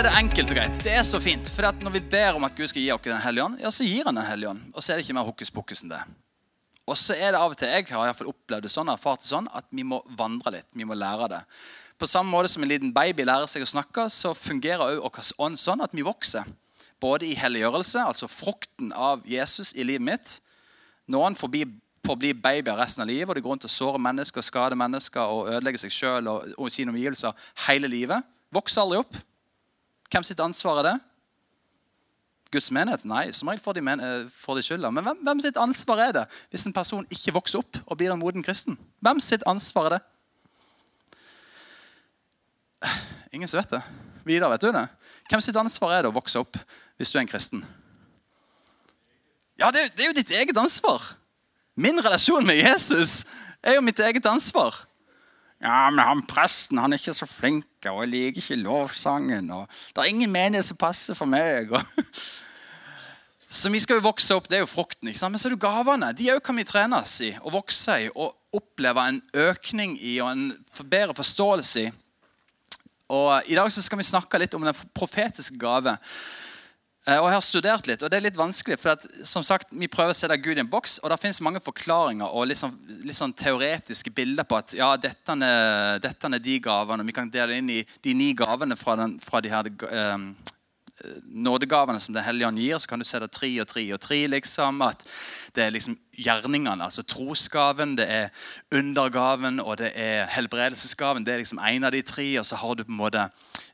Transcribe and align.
er 0.00 0.06
det 0.08 0.16
enkelt 0.16 0.52
og 0.54 0.56
greit. 0.56 0.78
Det 0.80 0.92
er 0.96 1.02
så 1.04 1.18
fint. 1.20 1.48
For 1.52 1.76
når 1.84 1.92
vi 1.92 2.00
ber 2.12 2.36
om 2.38 2.44
at 2.46 2.54
Gud 2.56 2.70
skal 2.70 2.80
gi 2.80 2.88
oss 2.94 3.02
Den 3.04 3.20
hellige 3.20 3.44
ånd, 3.44 3.58
ja, 3.60 3.68
så 3.68 3.84
gir 3.84 4.06
han 4.08 4.16
Den 4.16 4.24
hellige 4.24 4.48
ånd. 4.48 4.62
Og 4.72 4.82
så 4.82 4.92
er 4.92 4.96
det 4.96 5.04
ikke 5.04 5.16
mer 5.18 5.26
hokus 5.28 5.50
pokus 5.52 5.82
enn 5.84 5.92
det. 5.92 6.00
Og 6.88 6.96
så 6.96 7.12
er 7.12 7.34
det 7.34 7.40
av 7.40 7.52
og 7.52 7.58
til, 7.60 7.68
jeg 7.68 7.86
har 7.90 8.06
i 8.06 8.08
hvert 8.08 8.16
fall 8.16 8.30
opplevd 8.32 8.64
det 8.64 8.72
sånn, 8.72 8.88
erfart 8.88 9.20
det 9.20 9.28
sånn, 9.28 9.50
at 9.52 9.68
vi 9.76 9.84
må 9.84 10.00
vandre 10.16 10.54
litt. 10.56 10.70
Vi 10.72 10.88
må 10.88 10.96
lære 10.96 11.28
det. 11.34 11.42
På 12.00 12.08
samme 12.08 12.32
måte 12.32 12.48
som 12.48 12.64
en 12.64 12.72
liten 12.72 12.94
baby 12.96 13.28
lærer 13.28 13.50
seg 13.50 13.66
å 13.66 13.68
snakke, 13.68 14.08
så 14.08 14.32
fungerer 14.32 14.96
også 15.04 15.36
vår 15.36 15.46
ånd 15.50 15.60
sånn 15.60 15.84
at 15.84 15.92
vi 15.92 16.06
vokser. 16.06 16.48
Både 17.00 17.28
i 17.28 17.36
helliggjørelse, 17.36 18.00
altså 18.00 18.30
frukten 18.32 18.94
av 18.96 19.28
Jesus 19.28 19.74
i 19.76 19.84
livet 19.84 20.06
mitt. 20.08 20.36
Noen 21.12 21.36
får 21.36 21.52
bli 21.52 22.34
babyer 22.40 22.80
resten 22.80 23.04
av 23.04 23.12
livet, 23.12 23.28
og 23.28 23.36
det 23.36 23.44
går 23.44 23.58
rundt 23.58 23.68
å 23.68 23.74
såre 23.76 24.00
mennesker, 24.00 24.48
skade 24.48 24.80
mennesker 24.80 25.28
og 25.28 25.52
ødelegge 25.52 25.84
seg 25.84 25.92
sjøl 25.92 26.32
og, 26.32 26.54
og 26.56 26.72
sine 26.72 26.88
omgivelser 26.94 27.50
hele 27.68 27.92
livet. 27.92 28.24
Vokser 28.56 28.88
aldri 28.88 29.04
opp. 29.04 29.26
Hvem 30.10 30.26
sitt 30.26 30.40
ansvar 30.42 30.80
er 30.80 30.88
det? 30.88 30.96
Guds 32.50 32.70
menighet? 32.74 33.04
Nei, 33.06 33.28
som 33.36 33.48
regel 33.48 33.62
får 33.62 33.78
de, 33.78 33.82
men, 33.86 34.00
eh, 34.02 34.26
de 34.26 34.62
skylda. 34.66 34.90
Men 34.90 35.04
hvem, 35.06 35.18
hvem, 35.22 35.40
sitt 35.40 35.56
ansvar 35.56 35.98
er 36.02 36.12
det 36.12 36.24
hvis 36.50 36.66
en 36.66 36.74
person 36.74 37.06
ikke 37.10 37.34
vokser 37.36 37.62
opp 37.62 37.78
og 37.86 37.96
blir 37.96 38.10
en 38.10 38.18
moden 38.18 38.42
kristen? 38.42 38.78
Hvem 39.00 39.20
sitt 39.22 39.46
ansvar 39.46 39.86
er 39.86 39.98
det? 39.98 40.02
Ingen 43.32 43.48
som 43.48 43.60
vet 43.60 43.70
det. 43.70 43.82
Vidar, 44.26 44.50
vet 44.50 44.60
du 44.66 44.72
det? 44.74 44.88
Hvem 45.30 45.40
sitt 45.40 45.56
ansvar 45.56 45.94
er 45.94 46.02
det 46.02 46.10
å 46.10 46.16
vokse 46.16 46.42
opp 46.42 46.58
hvis 46.98 47.12
du 47.12 47.18
er 47.18 47.22
en 47.22 47.30
kristen? 47.30 47.62
Ja, 49.60 49.70
det, 49.70 49.92
det 49.94 50.02
er 50.02 50.10
jo 50.10 50.16
ditt 50.16 50.32
eget 50.34 50.58
ansvar. 50.58 51.04
Min 51.76 52.00
relasjon 52.02 52.46
med 52.46 52.58
Jesus 52.58 53.26
er 53.62 53.76
jo 53.76 53.84
mitt 53.84 54.00
eget 54.02 54.26
ansvar. 54.26 54.74
Ja, 55.60 55.90
men 55.92 56.00
han 56.00 56.22
presten 56.24 56.80
han 56.80 56.94
er 56.94 57.00
ikke 57.00 57.12
så 57.12 57.26
flink, 57.28 57.68
og 57.84 57.98
jeg 58.04 58.10
liker 58.14 58.40
ikke 58.40 58.62
lovsangen. 58.62 59.50
og 59.52 59.68
Det 59.92 60.00
er 60.00 60.08
ingen 60.08 60.32
menighet 60.32 60.70
som 60.70 60.78
passer 60.80 61.16
for 61.16 61.28
meg. 61.28 61.68
så 63.60 63.72
vi 63.72 63.82
skal 63.84 64.00
jo 64.00 64.06
vokse 64.08 64.34
opp, 64.36 64.48
Det 64.48 64.56
er 64.56 64.64
jo 64.64 64.70
frukten. 64.70 65.08
ikke 65.08 65.20
sant? 65.20 65.34
Men 65.34 65.42
så 65.42 65.50
er 65.50 65.56
det 65.56 65.60
gavene. 65.60 66.12
De 66.16 66.30
òg 66.32 66.40
kan 66.44 66.56
vi 66.56 66.64
trenes 66.64 67.20
i 67.20 67.34
og 67.42 67.52
vokse 67.58 67.98
i 68.06 68.08
og 68.14 68.32
oppleve 68.56 69.04
en 69.06 69.20
økning 69.36 69.98
i 70.00 70.16
og 70.24 70.32
en 70.32 70.46
bedre 70.80 71.14
forståelse 71.14 71.84
i. 71.84 71.90
Og 73.10 73.42
I 73.50 73.58
dag 73.58 73.68
så 73.72 73.82
skal 73.82 73.98
vi 73.98 74.06
snakke 74.06 74.38
litt 74.38 74.54
om 74.54 74.64
den 74.64 74.76
profetiske 74.94 75.58
gave. 75.58 75.96
Eh, 77.08 77.16
og 77.16 77.30
jeg 77.30 77.32
har 77.32 77.44
studert 77.44 77.86
litt, 77.88 78.02
og 78.04 78.10
det 78.12 78.18
er 78.18 78.26
litt 78.26 78.36
vanskelig. 78.38 78.78
for 78.78 78.92
at, 78.92 79.06
som 79.24 79.42
sagt, 79.42 79.68
Vi 79.72 79.88
prøver 79.88 80.12
å 80.12 80.16
sette 80.16 80.36
Gud 80.36 80.58
i 80.58 80.60
en 80.60 80.68
boks, 80.68 80.98
og 80.98 81.10
det 81.10 81.20
finnes 81.20 81.40
mange 81.40 81.60
forklaringer 81.60 82.28
og 82.28 82.46
litt 82.46 82.58
sånn, 82.58 82.76
litt 83.04 83.16
sånn 83.16 83.32
teoretiske 83.32 84.10
bilder 84.10 84.44
på 84.44 84.56
at 84.56 84.74
ja, 84.74 84.96
dette 84.96 85.32
er, 85.32 85.98
dette 85.98 86.26
er, 86.26 86.38
de 86.38 86.58
gavene. 86.60 87.00
og 87.00 87.06
Vi 87.06 87.16
kan 87.16 87.30
dele 87.30 87.56
inn 87.56 87.70
i 87.70 87.86
de 88.02 88.14
ni 88.14 88.34
gavene 88.34 88.76
fra, 88.76 88.96
den, 88.96 89.18
fra 89.18 89.40
de 89.40 89.48
her 89.48 89.70
um, 90.12 90.36
nådegavene 91.24 92.00
som 92.00 92.14
Den 92.14 92.24
hellige 92.24 92.48
ånd 92.48 92.58
gir. 92.58 92.78
Så 92.78 92.88
kan 92.88 92.98
du 92.98 93.04
se 93.04 93.18
det 93.18 93.30
tre 93.32 93.48
og 93.60 93.68
tre 93.68 93.92
og 93.94 94.00
tre. 94.00 94.26
liksom, 94.26 94.82
at 94.82 95.08
Det 95.54 95.64
er 95.64 95.70
liksom 95.70 95.96
gjerningene, 96.12 96.84
altså 96.84 97.02
trosgaven, 97.02 97.96
det 97.96 98.10
er 98.10 98.28
undergaven 98.70 99.60
og 99.60 99.78
det 99.78 99.92
er 99.96 100.26
helbredelsesgaven. 100.26 101.24
Det 101.24 101.32
er 101.32 101.38
liksom 101.38 101.58
en 101.58 101.84
av 101.84 101.92
de 101.92 102.02
tre. 102.02 102.38
Og 102.38 102.46
så 102.46 102.56
har 102.56 102.74
du 102.74 102.84
på 102.84 102.92
en 102.92 102.96
måte 102.96 103.30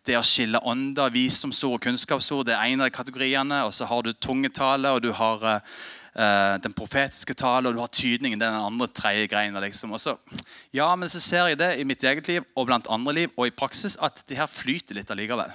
det 0.07 0.17
å 0.19 0.25
skille 0.27 0.61
ånder, 0.67 1.13
visdomsord 1.15 1.79
og 1.79 1.85
kunnskapsord. 1.85 2.47
Det 2.49 2.57
er 2.57 2.73
en 2.73 2.83
av 2.83 2.91
de 2.91 2.97
kategoriene. 2.97 3.63
Og 3.67 3.75
så 3.77 3.89
har 3.89 4.03
du 4.07 4.13
tungetale, 4.13 4.93
og 4.95 5.03
du 5.05 5.11
har 5.17 5.47
uh, 5.47 6.57
den 6.63 6.75
profetiske 6.77 7.37
tale, 7.39 7.69
og 7.69 7.77
du 7.77 7.83
har 7.83 7.93
tydningen. 7.93 8.41
Det 8.41 8.49
er 8.49 8.57
den 8.57 8.69
andre 8.73 8.89
tredje 8.89 9.31
greina. 9.33 9.63
Liksom. 9.63 9.95
Og 9.97 10.37
ja, 10.75 10.89
men 10.97 11.13
så 11.13 11.23
ser 11.23 11.51
jeg 11.53 11.61
det 11.63 11.73
i 11.81 11.89
mitt 11.89 12.05
eget 12.05 12.31
liv 12.31 12.47
og 12.55 12.69
blant 12.71 12.91
andre 12.93 13.17
liv 13.23 13.35
og 13.37 13.49
i 13.49 13.55
praksis 13.55 13.99
at 14.03 14.23
det 14.29 14.39
her 14.41 14.51
flyter 14.51 14.99
litt 14.99 15.11
allikevel. 15.13 15.53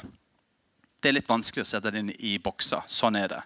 Det 1.01 1.09
er 1.09 1.17
litt 1.17 1.31
vanskelig 1.31 1.66
å 1.66 1.72
sette 1.72 1.90
det 1.94 2.03
inn 2.03 2.11
i 2.19 2.35
bokser. 2.41 2.84
Sånn 2.91 3.17
er 3.17 3.31
det. 3.31 3.41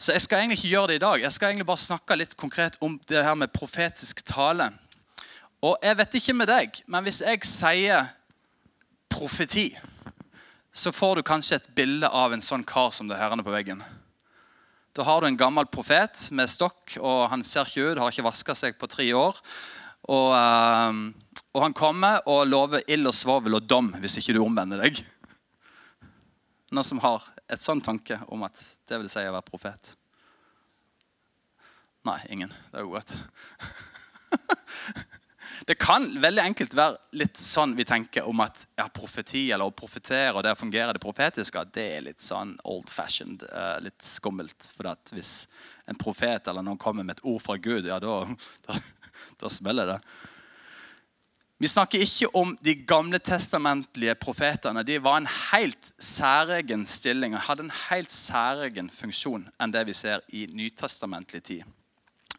Så 0.00 0.14
jeg 0.14 0.22
skal 0.24 0.40
egentlig 0.40 0.60
ikke 0.62 0.72
gjøre 0.72 0.88
det 0.92 1.00
i 1.00 1.02
dag. 1.02 1.22
Jeg 1.24 1.34
skal 1.36 1.50
egentlig 1.50 1.68
bare 1.68 1.82
snakke 1.82 2.16
litt 2.16 2.36
konkret 2.40 2.78
om 2.80 2.94
det 3.10 3.24
her 3.26 3.34
med 3.36 3.52
profetisk 3.52 4.22
tale. 4.24 4.70
Og 5.60 5.74
jeg 5.84 5.98
vet 5.98 6.14
ikke 6.16 6.36
med 6.38 6.48
deg, 6.48 6.78
men 6.88 7.04
hvis 7.04 7.20
jeg 7.20 7.44
sier 7.44 8.06
profeti, 9.10 9.68
så 10.72 10.92
får 10.94 11.18
du 11.18 11.26
kanskje 11.26 11.58
et 11.58 11.70
bilde 11.74 12.08
av 12.08 12.32
en 12.32 12.44
sånn 12.44 12.64
kar 12.64 12.92
som 12.94 13.10
det 13.10 13.18
herrene 13.18 13.44
på 13.44 13.52
veggen. 13.52 13.82
Da 14.96 15.04
har 15.06 15.20
du 15.20 15.28
en 15.28 15.38
gammel 15.38 15.68
profet 15.70 16.30
med 16.34 16.50
stokk, 16.50 16.96
og 16.98 17.28
han 17.30 17.44
ser 17.46 17.68
ikke 17.68 17.92
ut, 17.92 18.00
har 18.02 18.10
ikke 18.14 18.26
vaska 18.26 18.56
seg 18.58 18.78
på 18.78 18.88
tre 18.90 19.06
år. 19.14 19.38
Og, 20.10 20.30
uh, 20.34 21.40
og 21.54 21.64
han 21.66 21.76
kommer 21.76 22.22
og 22.30 22.46
lover 22.48 22.82
ild 22.90 23.10
og 23.10 23.14
svovel 23.14 23.58
og 23.58 23.66
dom 23.68 23.92
hvis 24.00 24.18
ikke 24.18 24.34
du 24.34 24.40
omvender 24.42 24.82
deg. 24.82 25.02
Noen 26.70 26.86
som 26.86 27.02
har 27.02 27.26
et 27.50 27.62
sånn 27.62 27.82
tanke 27.82 28.18
om 28.30 28.46
at 28.46 28.62
det 28.88 28.98
vil 29.02 29.10
si 29.10 29.22
å 29.26 29.34
være 29.34 29.46
profet? 29.46 29.94
Nei, 32.06 32.18
ingen. 32.32 32.52
Det 32.70 32.80
er 32.80 32.86
jo 32.86 32.94
godt. 32.94 33.16
Det 35.66 35.76
kan 35.80 36.06
veldig 36.22 36.42
enkelt 36.42 36.74
være 36.76 37.18
litt 37.20 37.36
sånn 37.40 37.74
vi 37.76 37.84
tenker 37.88 38.28
om 38.28 38.40
at 38.44 38.64
ja, 38.78 38.86
profeti 38.94 39.50
eller 39.52 39.68
å 39.68 39.76
profetere 39.76 40.32
og 40.32 40.44
det 40.44 40.54
å 40.54 40.58
fungere 40.58 40.94
det 40.96 41.02
profetiske, 41.02 41.64
det 41.74 41.86
er 41.96 42.06
litt 42.06 42.24
sånn 42.24 42.54
old 42.64 42.90
fashioned, 42.92 43.44
uh, 43.52 43.76
litt 43.84 44.00
skummelt. 44.04 44.70
For 44.76 44.88
at 44.92 45.12
hvis 45.14 45.44
en 45.90 46.00
profet 46.00 46.48
eller 46.48 46.64
noen 46.64 46.80
kommer 46.80 47.06
med 47.06 47.18
et 47.18 47.24
ord 47.28 47.42
fra 47.44 47.58
Gud, 47.60 47.88
ja, 47.90 48.00
da, 48.02 48.22
da, 48.68 48.80
da 49.42 49.52
smeller 49.52 49.94
det. 49.94 50.00
Vi 51.60 51.68
snakker 51.68 52.00
ikke 52.00 52.30
om 52.40 52.54
de 52.64 52.72
gamle 52.88 53.18
testamentlige 53.20 54.14
profetene. 54.16 54.80
De 54.80 54.96
var 55.04 55.18
en 55.20 55.28
helt 55.28 55.90
særegen 56.00 56.86
stilling 56.88 57.34
og 57.36 57.44
hadde 57.50 57.66
en 57.66 57.74
helt 57.90 58.14
særegen 58.16 58.88
funksjon 58.88 59.44
enn 59.60 59.74
det 59.74 59.82
vi 59.90 59.96
ser 59.98 60.24
i 60.32 60.46
nytestamentlig 60.48 61.42
tid. 61.44 61.68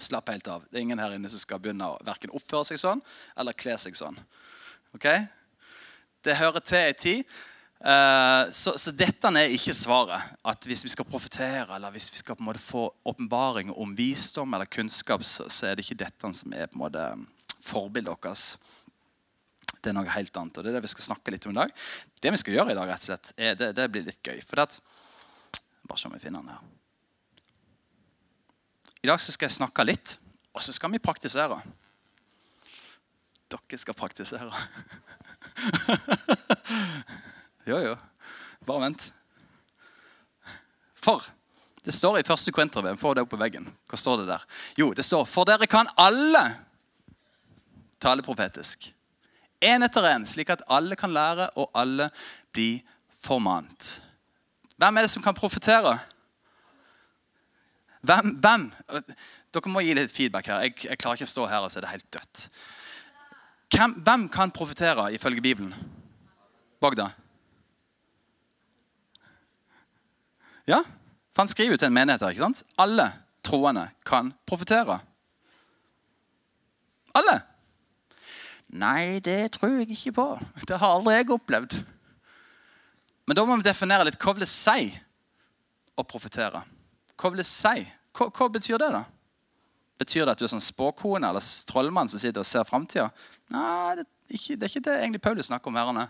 Slapp 0.01 0.31
helt 0.34 0.50
av. 0.50 0.66
Det 0.69 0.79
er 0.79 0.85
ingen 0.88 1.01
her 1.01 1.13
inne 1.16 1.29
som 1.29 1.41
skal 1.41 1.62
begynne 1.62 1.88
å 1.88 2.00
verken 2.06 2.34
oppføre 2.34 2.72
seg 2.72 2.81
sånn 2.81 3.03
eller 3.39 3.57
kle 3.57 3.78
seg 3.81 3.97
sånn. 3.97 4.17
Ok? 4.97 5.07
Det 6.25 6.38
hører 6.41 6.63
til 6.66 6.81
ei 6.81 6.94
tid. 6.97 7.35
Uh, 7.81 8.45
så, 8.53 8.75
så, 8.78 8.91
dette 8.94 9.29
er 9.34 9.53
ikke 9.56 9.73
svaret. 9.73 10.34
At 10.45 10.67
hvis 10.69 10.84
vi 10.85 10.91
skal 10.94 11.07
profetere 11.09 11.78
eller 11.78 11.94
hvis 11.94 12.12
vi 12.13 12.19
skal 12.22 12.38
på 12.38 12.44
en 12.44 12.51
måte 12.51 12.62
få 12.62 12.88
åpenbaring 13.09 13.72
om 13.73 13.95
visdom 13.97 14.53
eller 14.53 14.69
kunnskap, 14.69 15.25
så, 15.25 15.47
så, 15.50 15.69
er 15.69 15.78
det 15.78 15.88
ikke 15.88 16.03
dette 16.03 16.33
som 16.38 16.53
er 16.53 16.69
på 16.69 16.78
en 16.78 16.85
måte 16.85 17.07
forbildet 17.62 18.13
vårt 18.13 18.45
det 19.81 19.89
er 19.89 19.97
noe 19.97 20.13
helt 20.13 20.35
annet. 20.38 20.57
og 20.57 20.63
Det 20.63 20.69
er 20.69 20.78
det 20.78 20.85
vi 20.85 20.91
skal 20.94 21.07
snakke 21.07 21.33
litt 21.33 21.47
om 21.50 21.56
i 21.56 21.57
dag. 21.57 21.72
Det 22.22 22.33
vi 22.33 22.38
skal 22.38 22.53
gjøre 22.53 22.73
i 22.73 22.78
dag, 22.78 22.89
rett 22.91 23.01
og 23.01 23.09
slett, 23.09 23.31
er, 23.33 23.56
det, 23.57 23.72
det, 23.78 23.88
blir 23.89 24.06
litt 24.06 24.22
gøy. 24.22 24.38
For 24.45 24.62
det, 24.62 24.78
Bare 25.89 25.97
se 25.97 26.09
om 26.09 26.13
vi 26.13 26.22
finner 26.22 26.44
den 26.44 26.53
her. 26.53 26.81
I 29.01 29.09
dag 29.09 29.22
skal 29.22 29.47
jeg 29.47 29.57
snakke 29.57 29.85
litt, 29.88 30.17
og 30.53 30.62
så 30.62 30.73
skal 30.75 30.91
vi 30.94 31.01
praktisere. 31.01 31.57
Dere 33.51 33.79
skal 33.81 33.97
praktisere. 33.97 34.51
jo, 37.69 37.79
jo. 37.89 37.95
Bare 38.67 38.85
vent. 38.85 39.09
For 41.01 41.25
det 41.81 41.95
står 41.97 42.19
i 42.19 42.28
første 42.28 42.53
Korinterbrev. 42.53 43.00
Få 43.01 43.16
det 43.17 43.25
opp 43.25 43.34
på 43.34 43.41
veggen. 43.41 43.66
Hva 43.89 43.97
står 43.97 44.22
det 44.22 44.29
der? 44.29 44.45
Jo, 44.78 44.91
det 44.94 45.06
står 45.07 45.25
For 45.25 45.50
dere 45.50 45.68
kan 45.68 45.89
alle 46.00 46.45
tale 48.01 48.25
profetisk 48.25 48.91
én 49.62 49.85
etter 49.85 50.06
én, 50.09 50.25
slik 50.25 50.50
at 50.50 50.63
alle 50.73 50.97
kan 50.97 51.13
lære 51.13 51.51
og 51.59 51.69
alle 51.78 52.09
blir 52.53 52.81
formant. 53.21 54.01
Hvem 54.81 54.98
er 54.98 55.06
det 55.06 55.13
som 55.13 55.24
kan 55.24 55.38
profetere? 55.38 56.00
Hvem, 58.01 58.36
hvem? 58.42 58.68
Dere 59.53 59.71
må 59.71 59.83
gi 59.86 59.94
litt 59.98 60.13
feedback 60.13 60.48
her. 60.50 60.63
Jeg, 60.65 60.77
jeg 60.88 61.01
klarer 61.01 61.19
ikke 61.19 61.30
å 61.30 61.33
stå 61.33 61.48
her 61.51 61.65
og 61.65 61.74
se 61.74 61.83
det 61.83 61.92
helt 61.92 62.07
dødt. 62.13 62.45
Hvem, 63.71 63.94
hvem 64.06 64.25
kan 64.33 64.53
profetere 64.53 65.12
ifølge 65.15 65.44
Bibelen? 65.44 65.75
Bagda? 66.81 67.12
Ja, 70.68 70.81
for 71.31 71.44
han 71.44 71.51
skriver 71.51 71.75
jo 71.75 71.81
til 71.81 71.89
en 71.92 71.95
menighet 71.95 72.24
her. 72.25 72.33
ikke 72.33 72.48
sant? 72.48 72.65
Alle 72.81 73.07
troende 73.45 73.88
kan 74.07 74.33
profetere. 74.50 75.00
Alle. 77.18 77.38
Nei, 78.71 79.19
det 79.19 79.53
tror 79.57 79.81
jeg 79.81 79.92
ikke 79.92 80.15
på. 80.15 80.27
Det 80.68 80.77
har 80.80 80.95
aldri 80.95 81.18
jeg 81.18 81.31
opplevd. 81.36 81.81
Men 83.27 83.38
da 83.38 83.44
må 83.45 83.57
vi 83.59 83.68
definere 83.68 84.07
litt 84.07 84.19
hva 84.21 84.33
vil 84.36 84.45
det 84.45 84.51
si 84.51 84.92
å 86.00 86.06
profetere. 86.07 86.63
Hva 87.21 87.29
vil 87.29 87.44
det 87.44 87.50
si? 87.50 87.83
Hva, 88.18 88.31
hva, 88.33 88.47
betyr 88.50 88.81
det, 88.81 88.89
da? 88.95 89.03
Betyr 90.01 90.25
det 90.25 90.33
at 90.33 90.41
du 90.41 90.47
er 90.47 90.53
sånn 90.56 90.63
spåkone 90.63 91.29
eller 91.29 91.45
trollmann 91.69 92.09
som 92.09 92.21
sitter 92.21 92.41
og 92.41 92.50
ser 92.50 92.65
framtida? 92.65 93.12
Nei, 93.53 94.00
det, 94.00 94.07
det, 94.31 94.57
er 94.57 94.71
ikke 94.71 94.83
det 94.88 94.97
egentlig 94.97 95.21
Paulus 95.21 95.51
snakker 95.51 95.69
om 95.69 95.77
herrene. 95.77 96.07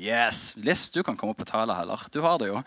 Yes. 0.00 0.56
Liss, 0.56 0.88
du 0.88 1.02
kan 1.04 1.18
komme 1.18 1.34
opp 1.34 1.44
og 1.44 1.50
tale 1.50 1.76
heller. 1.76 2.00
Du 2.08 2.22
har 2.24 2.40
det 2.40 2.48
jo. 2.48 2.62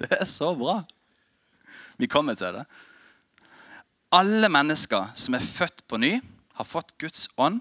Det 0.00 0.16
er 0.16 0.24
så 0.24 0.54
bra. 0.56 0.78
Vi 2.00 2.08
kommer 2.08 2.34
til 2.34 2.54
det. 2.56 2.64
alle 4.10 4.48
mennesker 4.48 5.12
som 5.14 5.36
er 5.36 5.44
født 5.44 5.84
på 5.86 5.98
ny, 6.00 6.14
har 6.56 6.66
fått 6.66 6.96
Guds 6.98 7.28
ånd, 7.36 7.60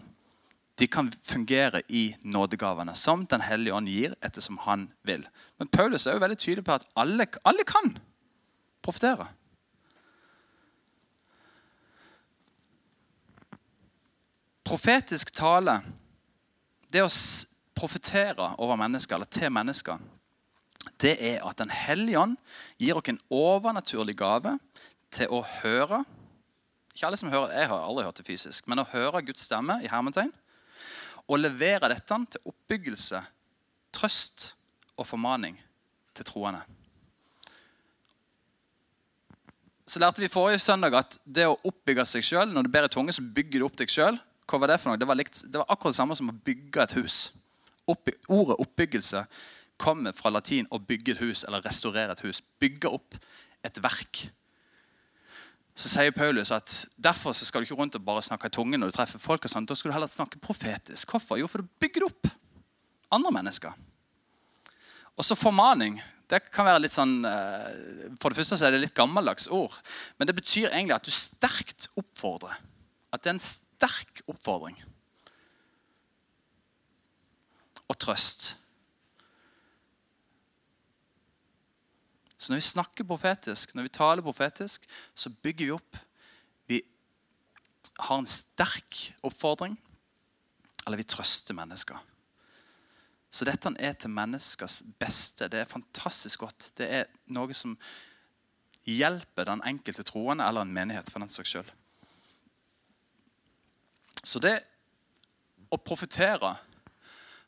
de 0.80 0.88
kan 0.88 1.12
fungere 1.24 1.82
i 1.88 2.16
nådegavene 2.24 2.96
som 2.96 3.26
Den 3.28 3.42
hellige 3.42 3.74
ånd 3.76 3.88
gir 3.92 4.16
ettersom 4.24 4.58
han 4.64 4.88
vil. 5.04 5.26
Men 5.60 5.68
Paulus 5.68 6.08
er 6.08 6.16
jo 6.16 6.24
veldig 6.24 6.38
tydelig 6.38 6.64
på 6.66 6.78
at 6.78 6.88
alle, 6.96 7.28
alle 7.44 7.66
kan 7.68 7.98
profetere. 8.82 9.28
Profetisk 14.64 15.34
tale, 15.34 15.82
det 16.94 17.04
å 17.04 17.12
profetere 17.76 18.54
over 18.62 18.78
mennesker, 18.80 19.16
eller 19.16 19.32
til 19.34 19.52
mennesker, 19.52 20.00
det 21.02 21.16
er 21.20 21.44
at 21.48 21.58
Den 21.58 21.70
hellige 21.70 22.20
ånd 22.20 22.38
gir 22.78 22.96
oss 22.96 23.10
en 23.10 23.20
overnaturlig 23.30 24.16
gave 24.16 24.60
til 25.12 25.28
å 25.28 25.42
høre. 25.42 26.04
Ikke 26.94 27.08
alle 27.08 27.18
som 27.18 27.32
hører, 27.32 27.52
Jeg 27.52 27.68
har 27.68 27.82
aldri 27.84 28.06
hørt 28.06 28.18
det 28.18 28.26
fysisk, 28.26 28.68
men 28.68 28.80
å 28.80 28.88
høre 28.94 29.26
Guds 29.26 29.44
stemme 29.44 29.82
i 29.84 29.90
hermetegn. 29.92 30.32
Og 31.30 31.40
levere 31.40 31.92
dette 31.92 32.20
til 32.34 32.50
oppbyggelse, 32.50 33.22
trøst 33.94 34.54
og 34.98 35.08
formaning 35.08 35.58
til 36.18 36.26
troende. 36.28 36.62
Så 39.90 40.02
lærte 40.02 40.22
vi 40.22 40.30
forrige 40.30 40.62
søndag 40.62 40.94
at 40.98 41.18
det 41.26 41.48
å 41.50 41.58
oppbygge 41.66 42.04
seg 42.06 42.26
sjøl 42.26 42.52
Når 42.54 42.68
du 42.68 42.70
ber 42.70 42.86
i 42.86 42.92
tunge, 42.94 43.14
så 43.16 43.24
bygger 43.26 43.62
du 43.62 43.66
opp 43.66 43.78
deg 43.80 43.90
sjøl. 43.90 44.20
Hva 44.50 44.60
var 44.62 44.70
det 44.70 44.78
for 44.82 44.92
noe? 44.92 45.00
Det 45.02 45.08
var, 45.10 45.18
likt, 45.18 45.42
det 45.50 45.62
var 45.62 45.70
akkurat 45.70 45.96
det 45.96 46.02
samme 46.02 46.18
som 46.18 46.30
å 46.30 46.36
bygge 46.46 46.84
et 46.84 46.94
hus. 47.00 47.18
Opp, 47.90 48.12
ordet 48.30 48.60
oppbyggelse 48.62 49.24
kommer 49.82 50.14
fra 50.14 50.30
latin 50.34 50.68
å 50.70 50.82
bygge 50.82 51.16
et 51.16 51.24
hus 51.24 51.46
eller 51.48 51.66
restaurere 51.66 52.14
et 52.14 52.22
hus. 52.26 52.44
Bygge 52.62 52.92
opp 53.00 53.18
et 53.66 53.82
verk. 53.82 54.28
Så 55.80 55.88
sier 55.88 56.12
Paulus 56.12 56.52
at 56.52 56.74
derfor 57.00 57.32
skal 57.32 57.64
du 57.64 57.70
ikke 57.70 57.78
rundt 57.80 57.96
og 57.96 58.04
bare 58.04 58.24
snakke 58.26 58.50
i 58.50 58.52
tungen 58.52 58.82
når 58.82 58.92
du 58.92 58.98
treffer 58.98 59.22
folk. 59.22 59.46
og 59.46 59.52
sånt. 59.52 59.70
Da 59.70 59.78
skal 59.80 59.92
du 59.92 59.96
heller 59.96 60.12
snakke 60.12 60.42
profetisk. 60.44 61.14
Hvorfor? 61.14 61.40
Jo, 61.40 61.48
for 61.48 61.64
du 61.64 61.72
bygger 61.80 62.10
opp 62.10 62.28
andre 63.16 63.32
mennesker. 63.32 63.78
Og 65.16 65.26
så 65.26 65.40
formaning. 65.40 66.02
Det 66.30 66.44
kan 66.54 66.68
være 66.68 66.84
litt 66.84 66.94
sånn, 66.94 67.24
eh, 67.26 68.12
For 68.22 68.30
det 68.30 68.38
første 68.38 68.58
så 68.60 68.68
er 68.68 68.76
det 68.76 68.84
litt 68.84 68.94
gammeldags 68.94 69.48
ord. 69.48 69.74
Men 70.18 70.28
det 70.28 70.36
betyr 70.36 70.70
egentlig 70.70 70.96
at 70.96 71.08
du 71.08 71.12
sterkt 71.12 71.88
oppfordrer. 71.98 72.60
At 73.14 73.24
det 73.24 73.32
er 73.32 73.38
en 73.38 73.40
sterk 73.40 74.22
oppfordring. 74.28 74.78
Og 77.90 77.98
trøst. 77.98 78.56
Så 82.40 82.54
når 82.54 82.62
vi 82.62 82.70
snakker 82.70 83.08
profetisk, 83.08 83.74
når 83.76 83.90
vi 83.90 83.96
taler 84.00 84.24
profetisk, 84.24 84.86
så 85.16 85.32
bygger 85.44 85.66
vi 85.66 85.76
opp. 85.76 85.98
Vi 86.72 86.80
har 88.00 88.22
en 88.22 88.30
sterk 88.30 89.02
oppfordring, 89.28 89.76
eller 90.88 91.02
vi 91.02 91.08
trøster 91.12 91.58
mennesker. 91.58 92.00
Så 93.30 93.46
dette 93.46 93.74
er 93.78 93.98
til 94.00 94.14
menneskers 94.16 94.80
beste. 95.02 95.50
Det 95.52 95.60
er 95.60 95.70
fantastisk 95.70 96.48
godt. 96.48 96.72
Det 96.80 96.88
er 97.02 97.12
noe 97.36 97.54
som 97.54 97.76
hjelper 98.88 99.52
den 99.52 99.62
enkelte 99.68 100.06
troende 100.08 100.48
eller 100.48 100.66
en 100.66 100.74
menighet 100.74 101.12
for 101.12 101.22
den 101.22 101.30
saks 101.30 101.52
skyld. 101.54 101.70
Så 104.24 104.42
det 104.42 104.56
å 105.70 105.78
profetere 105.78 106.56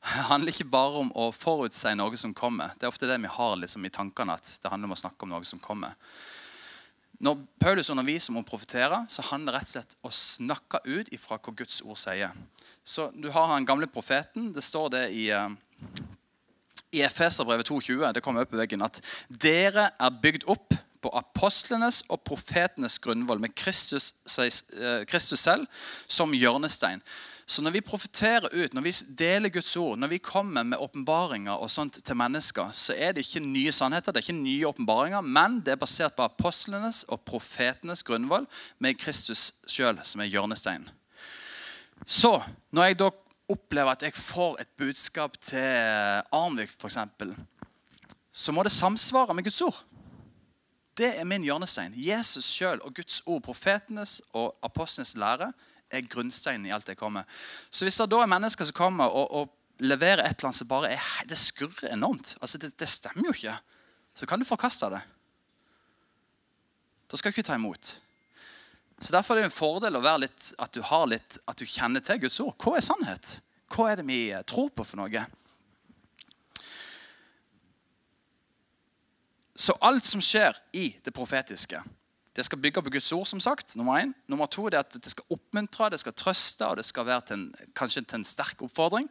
handler 0.02 0.54
ikke 0.54 0.70
bare 0.72 1.04
om 1.04 1.12
å 1.14 1.30
forutse 1.36 1.94
noe 1.96 2.18
som 2.18 2.34
kommer. 2.34 2.74
Det 2.78 2.88
er 2.88 2.94
ofte 2.94 3.10
det 3.10 3.20
vi 3.22 3.30
har 3.30 3.58
liksom 3.62 3.86
i 3.86 3.94
tankene, 3.94 4.38
at 4.38 4.58
det 4.64 4.72
handler 4.72 4.90
om 4.90 4.96
å 4.96 5.02
snakke 5.04 5.28
om 5.28 5.34
noe 5.36 5.46
som 5.48 5.62
kommer. 5.62 5.94
Når 7.22 7.44
Paulus 7.62 7.92
underviser 7.94 8.34
om 8.34 8.40
å 8.42 8.48
profetere, 8.48 9.04
så 9.14 9.22
handler 9.28 9.54
det 9.54 9.60
rett 9.60 9.70
og 9.70 9.76
slett 9.76 9.98
om 10.00 10.10
å 10.10 10.16
snakke 10.18 10.80
ut 10.88 11.12
ifra 11.14 11.38
hva 11.38 11.54
Guds 11.54 11.84
ord 11.86 12.00
sier. 12.02 12.34
Så 12.84 13.12
Du 13.14 13.30
har 13.30 13.54
den 13.54 13.66
gamle 13.66 13.86
profeten. 13.88 14.50
Det 14.54 14.64
står 14.66 14.90
det 14.90 15.04
i, 15.14 15.28
uh, 15.30 15.54
i 16.92 17.04
Efeserbrevet 17.06 17.70
2,20. 17.70 18.14
Det 18.14 18.24
kommer 18.26 18.42
opp 18.42 18.50
på 18.56 18.58
veggen 18.58 18.82
at 18.82 19.04
dere 19.30 19.92
er 20.00 20.18
bygd 20.24 20.50
opp 20.50 20.74
på 21.02 21.12
apostlenes 21.18 22.04
og 22.10 22.22
profetenes 22.28 23.00
grunnvoll 23.02 23.42
med 23.42 23.56
Kristus, 23.58 24.14
uh, 24.38 25.04
Kristus 25.10 25.40
selv 25.40 25.68
som 26.08 26.34
hjørnestein. 26.34 27.02
Så 27.52 27.62
når 27.62 27.74
vi 27.76 27.82
profeterer 27.84 28.48
ut, 28.54 28.74
når 28.74 28.82
vi 28.86 28.92
deler 29.20 29.52
Guds 29.52 29.76
ord, 29.76 29.98
når 30.00 30.08
vi 30.08 30.22
kommer 30.24 30.64
med 30.64 30.80
åpenbaringer 30.80 31.52
og 31.52 31.72
sånt 31.72 31.98
til 32.00 32.16
mennesker, 32.16 32.70
så 32.72 32.96
er 32.96 33.12
det 33.12 33.26
ikke 33.26 33.44
nye 33.44 33.74
sannheter, 33.76 34.14
det 34.14 34.22
er 34.22 34.30
ikke 34.30 34.44
nye 34.44 34.70
åpenbaringer, 34.70 35.22
men 35.22 35.60
det 35.60 35.74
er 35.74 35.82
basert 35.82 36.16
på 36.16 36.24
apostlenes 36.24 37.04
og 37.10 37.26
profetenes 37.28 38.06
grunnvoll 38.08 38.48
med 38.80 38.96
Kristus 39.02 39.50
sjøl 39.68 40.00
som 40.08 40.24
er 40.24 40.32
hjørnesteinen. 40.32 40.88
Så 42.08 42.38
når 42.72 42.88
jeg 42.88 43.00
da 43.02 43.10
opplever 43.52 43.92
at 43.92 44.08
jeg 44.08 44.16
får 44.16 44.62
et 44.62 44.72
budskap 44.80 45.36
til 45.44 46.24
Arnvik 46.32 46.72
f.eks., 46.72 46.98
så 48.32 48.56
må 48.56 48.64
det 48.64 48.72
samsvare 48.72 49.36
med 49.36 49.44
Guds 49.44 49.62
ord. 49.62 49.84
Det 51.02 51.10
er 51.18 51.26
min 51.26 51.42
hjørnestein. 51.42 51.96
Jesus 51.98 52.46
sjøl 52.54 52.82
og 52.86 52.94
Guds 52.94 53.24
ord, 53.26 53.42
profetenes 53.48 54.20
og 54.38 54.54
apostlenes 54.62 55.16
lære, 55.18 55.50
er 55.92 56.06
grunnsteinen 56.08 56.68
i 56.70 56.74
alt 56.76 56.88
det 56.88 56.98
kommer. 57.00 57.26
Så 57.72 57.86
hvis 57.86 57.98
det 57.98 58.12
da 58.12 58.22
er 58.22 58.30
mennesker 58.30 58.68
som 58.70 58.78
kommer 58.78 59.10
og, 59.10 59.34
og 59.34 59.82
leverer 59.82 60.22
et 60.22 60.38
eller 60.38 60.52
annet 60.52 60.60
som 60.62 60.70
bare 60.70 60.94
er, 60.94 61.10
det 61.28 61.40
skurrer 61.40 61.96
enormt 61.96 62.36
altså 62.40 62.62
det, 62.62 62.76
det, 62.80 62.90
stemmer 62.90 63.32
jo 63.32 63.34
ikke. 63.34 63.58
Så 64.14 64.30
kan 64.30 64.40
du 64.40 64.46
forkaste 64.46 64.92
det. 64.94 65.02
Da 67.10 67.18
skal 67.18 67.32
du 67.32 67.36
ikke 67.36 67.50
ta 67.50 67.58
imot. 67.58 67.96
Så 69.02 69.12
Derfor 69.12 69.34
er 69.34 69.42
det 69.42 69.50
en 69.50 69.58
fordel 69.58 69.98
å 69.98 70.04
være 70.06 70.28
litt, 70.28 70.54
at 70.62 70.74
du 70.78 70.84
har 70.86 71.08
litt, 71.10 71.40
at 71.50 71.58
du 71.58 71.66
kjenner 71.66 72.04
til 72.06 72.22
Guds 72.22 72.40
ord. 72.44 72.54
Hva 72.62 72.78
er 72.78 72.86
sannhet? 72.86 73.40
Hva 73.74 73.90
er 73.90 74.00
det 74.00 74.06
vi 74.06 74.22
tror 74.46 74.70
på 74.70 74.86
for 74.86 75.02
noe? 75.02 75.26
Så 79.62 79.76
alt 79.86 80.08
som 80.10 80.22
skjer 80.24 80.58
i 80.74 80.88
det 81.06 81.14
profetiske, 81.14 81.84
det 82.36 82.46
skal 82.48 82.62
bygge 82.64 82.82
på 82.82 82.90
Guds 82.90 83.12
ord, 83.12 83.26
som 83.26 83.40
sagt. 83.44 83.76
Nummer 83.76 84.00
én. 84.00 84.14
Nummer 84.28 84.46
to 84.46 84.66
er 84.66 84.80
at 84.80 84.94
det 84.96 85.12
skal 85.12 85.28
oppmuntre, 85.30 85.90
det 85.92 86.00
skal 86.00 86.16
trøste 86.18 86.66
og 86.66 86.80
det 86.80 86.86
skal 86.88 87.06
være 87.06 87.22
til 87.28 87.38
en, 87.38 87.48
kanskje 87.76 88.02
til 88.02 88.22
en 88.22 88.26
sterk 88.26 88.62
oppfordring. 88.64 89.10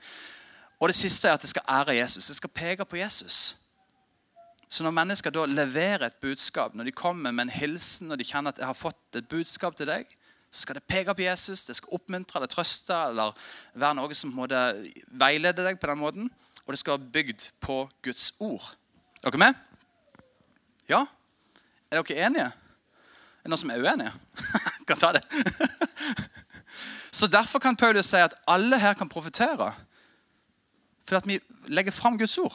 Og 0.81 0.89
det 0.89 0.97
siste 0.97 1.29
er 1.29 1.37
at 1.37 1.45
det 1.45 1.51
skal 1.53 1.63
ære 1.69 2.01
Jesus. 2.01 2.27
Det 2.27 2.37
skal 2.37 2.51
peke 2.51 2.85
på 2.85 2.97
Jesus. 2.97 3.57
Så 4.69 4.83
når 4.83 4.97
mennesker 4.97 5.31
da 5.31 5.45
leverer 5.45 6.07
et 6.07 6.19
budskap, 6.23 6.75
når 6.75 6.85
de 6.89 6.93
kommer 6.93 7.31
med 7.31 7.45
en 7.45 7.55
hilsen, 7.55 8.09
når 8.09 8.17
de 8.17 8.25
kjenner 8.25 8.55
at 8.55 8.59
jeg 8.59 8.67
har 8.67 8.79
fått 8.79 9.19
et 9.19 9.29
budskap 9.29 9.77
til 9.77 9.87
deg, 9.87 10.07
så 10.51 10.65
skal 10.65 10.81
det 10.81 10.87
peke 10.89 11.15
på 11.15 11.23
Jesus, 11.23 11.65
det 11.65 11.77
skal 11.77 11.95
oppmuntre 11.95 12.41
eller 12.41 12.51
trøste 12.51 12.95
eller 12.95 13.37
være 13.75 13.99
noe 14.01 14.15
som 14.19 14.33
måtte 14.35 14.59
veilede 15.07 15.67
deg 15.67 15.79
på 15.79 15.93
den 15.93 16.01
måten. 16.01 16.31
Og 16.65 16.73
det 16.73 16.81
skal 16.81 16.97
være 16.97 17.13
bygd 17.13 17.51
på 17.61 17.83
Guds 18.03 18.33
ord. 18.41 18.73
Er 19.23 19.31
dere 19.31 19.51
med? 19.51 19.70
Ja? 20.91 21.05
Er 21.91 22.03
dere 22.03 22.27
enige? 22.27 22.49
Er 22.51 23.47
det 23.47 23.53
noen 23.53 23.63
som 23.63 23.73
er 23.73 23.85
uenige? 23.85 24.13
kan 24.89 24.99
ta 25.01 25.13
det. 25.17 25.25
Så 27.11 27.27
Derfor 27.27 27.59
kan 27.59 27.77
Paulus 27.77 28.07
si 28.07 28.17
at 28.17 28.35
alle 28.47 28.79
her 28.79 28.95
kan 28.95 29.09
profetere. 29.09 29.73
For 31.07 31.17
at 31.19 31.27
vi 31.27 31.41
legger 31.67 31.93
fram 31.93 32.19
Guds 32.19 32.39
ord. 32.39 32.55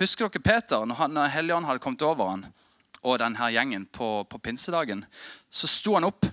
Husker 0.00 0.28
dere 0.28 0.42
Peter, 0.42 0.84
når, 0.84 0.94
han, 0.94 1.10
når 1.16 1.32
Helligånd 1.32 1.66
hadde 1.68 1.82
kommet 1.84 2.02
over 2.02 2.30
han, 2.30 2.44
og 3.02 3.18
denne 3.20 3.48
gjengen 3.52 3.86
på, 3.88 4.22
på 4.28 4.38
pinsedagen? 4.38 5.04
Så 5.50 5.68
sto 5.68 5.94
han 5.96 6.08
opp. 6.08 6.26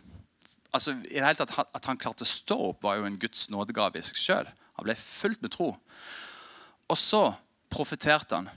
Altså, 0.75 0.97
i 1.07 1.19
det 1.19 1.23
hele 1.23 1.39
tatt, 1.39 1.71
At 1.75 1.87
han 1.87 1.99
klarte 1.99 2.27
å 2.27 2.29
stå 2.29 2.57
opp, 2.71 2.83
var 2.83 2.99
jo 2.99 3.07
en 3.07 3.19
Guds 3.19 3.49
nådegave 3.51 3.99
i 3.99 4.07
seg 4.07 4.19
sjøl. 4.19 4.51
Han 4.77 4.87
ble 4.87 4.95
fullt 4.99 5.41
med 5.43 5.51
tro. 5.55 5.73
Og 6.87 6.99
så 6.99 7.23
profeterte 7.71 8.39
han. 8.39 8.51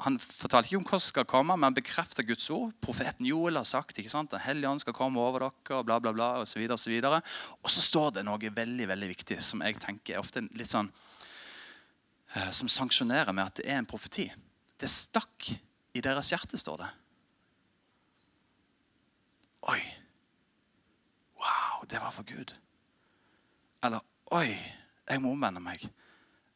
Han 0.00 0.16
fortalte 0.22 0.70
ikke 0.70 0.78
om 0.80 0.86
som 0.94 1.02
skal 1.02 1.26
komme, 1.28 1.56
men 1.60 1.76
bekrefter 1.76 2.24
Guds 2.24 2.46
ord. 2.54 2.72
Profeten 2.80 3.26
Joel 3.28 3.58
har 3.60 3.66
sagt 3.68 3.98
ikke 4.00 4.12
sant? 4.12 4.30
Den 4.32 4.40
hellige 4.40 4.70
ånd 4.70 4.80
skal 4.80 4.96
komme 4.96 5.20
over 5.20 5.44
dere, 5.44 5.76
og 5.76 5.86
bla, 5.88 5.98
bla, 6.00 6.12
bla, 6.16 6.28
og 6.40 6.48
så 6.48 6.60
videre, 6.60 6.78
og 6.78 6.80
så 6.80 6.92
videre. 6.92 7.20
Og 7.60 7.72
så 7.72 7.84
står 7.84 8.14
det 8.16 8.24
noe 8.24 8.52
veldig 8.60 8.86
veldig 8.88 9.10
viktig 9.10 9.40
som 9.44 9.64
jeg 9.66 9.76
tenker 9.82 10.16
er 10.16 10.22
ofte 10.22 10.42
litt 10.56 10.72
sånn 10.72 10.88
eh, 12.34 12.48
Som 12.56 12.72
sanksjonerer 12.72 13.36
med 13.36 13.50
at 13.50 13.60
det 13.60 13.68
er 13.68 13.80
en 13.82 13.88
profeti. 13.88 14.30
Det 14.80 14.88
stakk 14.88 15.50
i 15.92 16.00
deres 16.00 16.32
hjerte, 16.32 16.56
står 16.56 16.80
det. 16.80 16.90
Oi. 19.68 19.80
Wow, 21.36 21.84
det 21.90 22.00
var 22.00 22.14
for 22.14 22.24
Gud. 22.24 22.54
Eller 23.84 24.00
oi, 24.32 24.48
jeg 25.08 25.20
må 25.20 25.34
omvende 25.34 25.60
meg. 25.60 25.84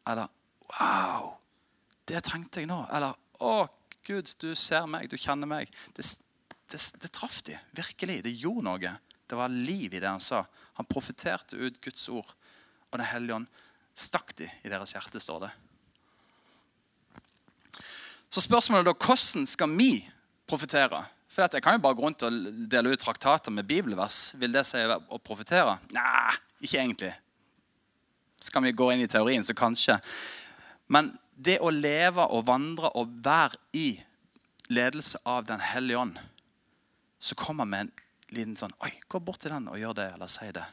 Eller 0.09 0.33
wow, 0.73 1.35
det 2.09 2.25
trengte 2.25 2.63
jeg 2.63 2.71
nå. 2.71 2.81
Eller 2.93 3.21
'Å, 3.41 3.69
Gud, 4.05 4.35
du 4.39 4.55
ser 4.55 4.87
meg, 4.87 5.09
du 5.11 5.17
kjenner 5.17 5.49
meg.' 5.51 5.73
Det, 5.97 6.05
det, 6.71 6.81
det 7.03 7.13
traff 7.13 7.43
de, 7.43 7.59
virkelig. 7.77 8.23
Det 8.25 8.35
gjorde 8.35 8.67
noe. 8.69 8.95
Det 9.27 9.39
var 9.39 9.49
liv 9.49 9.95
i 9.95 10.01
det 10.01 10.09
han 10.09 10.23
sa. 10.23 10.45
Han 10.79 10.89
profeterte 10.89 11.57
ut 11.57 11.81
Guds 11.81 12.09
ord, 12.09 12.35
og 12.91 12.99
Den 12.99 13.09
hellige 13.11 13.41
ånd 13.41 13.47
stakk 13.95 14.35
de 14.39 14.49
i 14.63 14.71
deres 14.71 14.95
hjerte, 14.95 15.21
står 15.23 15.47
det. 15.47 15.53
Så 18.31 18.43
spørsmålet 18.43 18.83
er 18.83 18.91
da 18.91 18.95
hvordan 18.99 19.47
skal 19.47 19.71
vi 19.79 19.91
profetere? 20.51 21.05
For 21.31 21.47
Jeg 21.51 21.63
kan 21.63 21.75
jo 21.75 21.83
bare 21.83 21.95
gå 21.99 22.03
rundt 22.03 22.23
og 22.23 22.33
dele 22.71 22.93
ut 22.95 23.01
traktater 23.03 23.51
med 23.51 23.67
bibelvers. 23.67 24.35
Vil 24.39 24.53
det 24.55 24.65
si 24.67 24.79
å 24.79 25.19
profetere? 25.19 25.79
Nei, 25.95 26.35
ikke 26.63 26.79
egentlig. 26.79 27.13
Skal 28.43 28.63
vi 28.63 28.75
gå 28.77 28.91
inn 28.93 29.03
i 29.03 29.11
teorien, 29.11 29.43
så 29.43 29.55
kanskje. 29.55 29.99
Men 30.87 31.11
det 31.35 31.59
å 31.61 31.71
leve 31.71 32.27
og 32.31 32.47
vandre 32.49 32.91
og 32.99 33.13
være 33.25 33.59
i 33.77 33.89
ledelse 34.73 35.21
av 35.27 35.45
Den 35.49 35.61
hellige 35.61 35.99
ånd, 35.99 36.19
så 37.19 37.35
kommer 37.35 37.67
vi 37.67 37.83
en 37.83 37.93
liten 38.35 38.57
sånn 38.57 38.75
Oi, 38.85 38.93
gå 39.09 39.21
bort 39.21 39.43
til 39.45 39.55
den 39.55 39.69
og 39.71 39.79
gjør 39.81 39.99
det, 39.99 40.09
eller 40.15 40.31
si 40.31 40.51
det. 40.55 40.65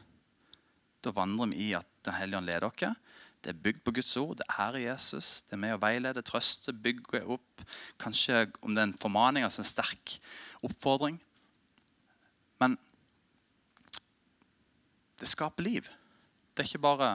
Da 1.02 1.12
vandrer 1.14 1.52
vi 1.52 1.68
i 1.68 1.72
at 1.78 1.88
Den 2.04 2.16
hellige 2.18 2.38
ånd 2.38 2.50
leder 2.50 2.68
oss. 2.68 2.96
Det 3.42 3.50
er 3.50 3.58
bygd 3.58 3.82
på 3.82 3.94
Guds 3.96 4.16
ord, 4.20 4.36
det 4.38 4.46
er 4.54 4.78
Jesus. 4.78 5.42
Det 5.48 5.56
er 5.56 5.62
med 5.64 5.74
å 5.74 5.80
veilede, 5.82 6.22
trøste, 6.22 6.72
bygge 6.72 7.24
opp. 7.26 7.64
Kanskje 7.98 8.44
om 8.62 8.74
det 8.74 8.82
er 8.84 8.88
en 8.90 9.00
formaning, 9.02 9.42
altså 9.42 9.64
en 9.64 9.70
sterk 9.70 10.14
oppfordring. 10.62 11.18
Men 12.62 12.76
det 15.18 15.30
skaper 15.30 15.66
liv. 15.66 15.90
Det 16.54 16.62
er 16.62 16.70
ikke 16.70 16.86
bare 16.86 17.10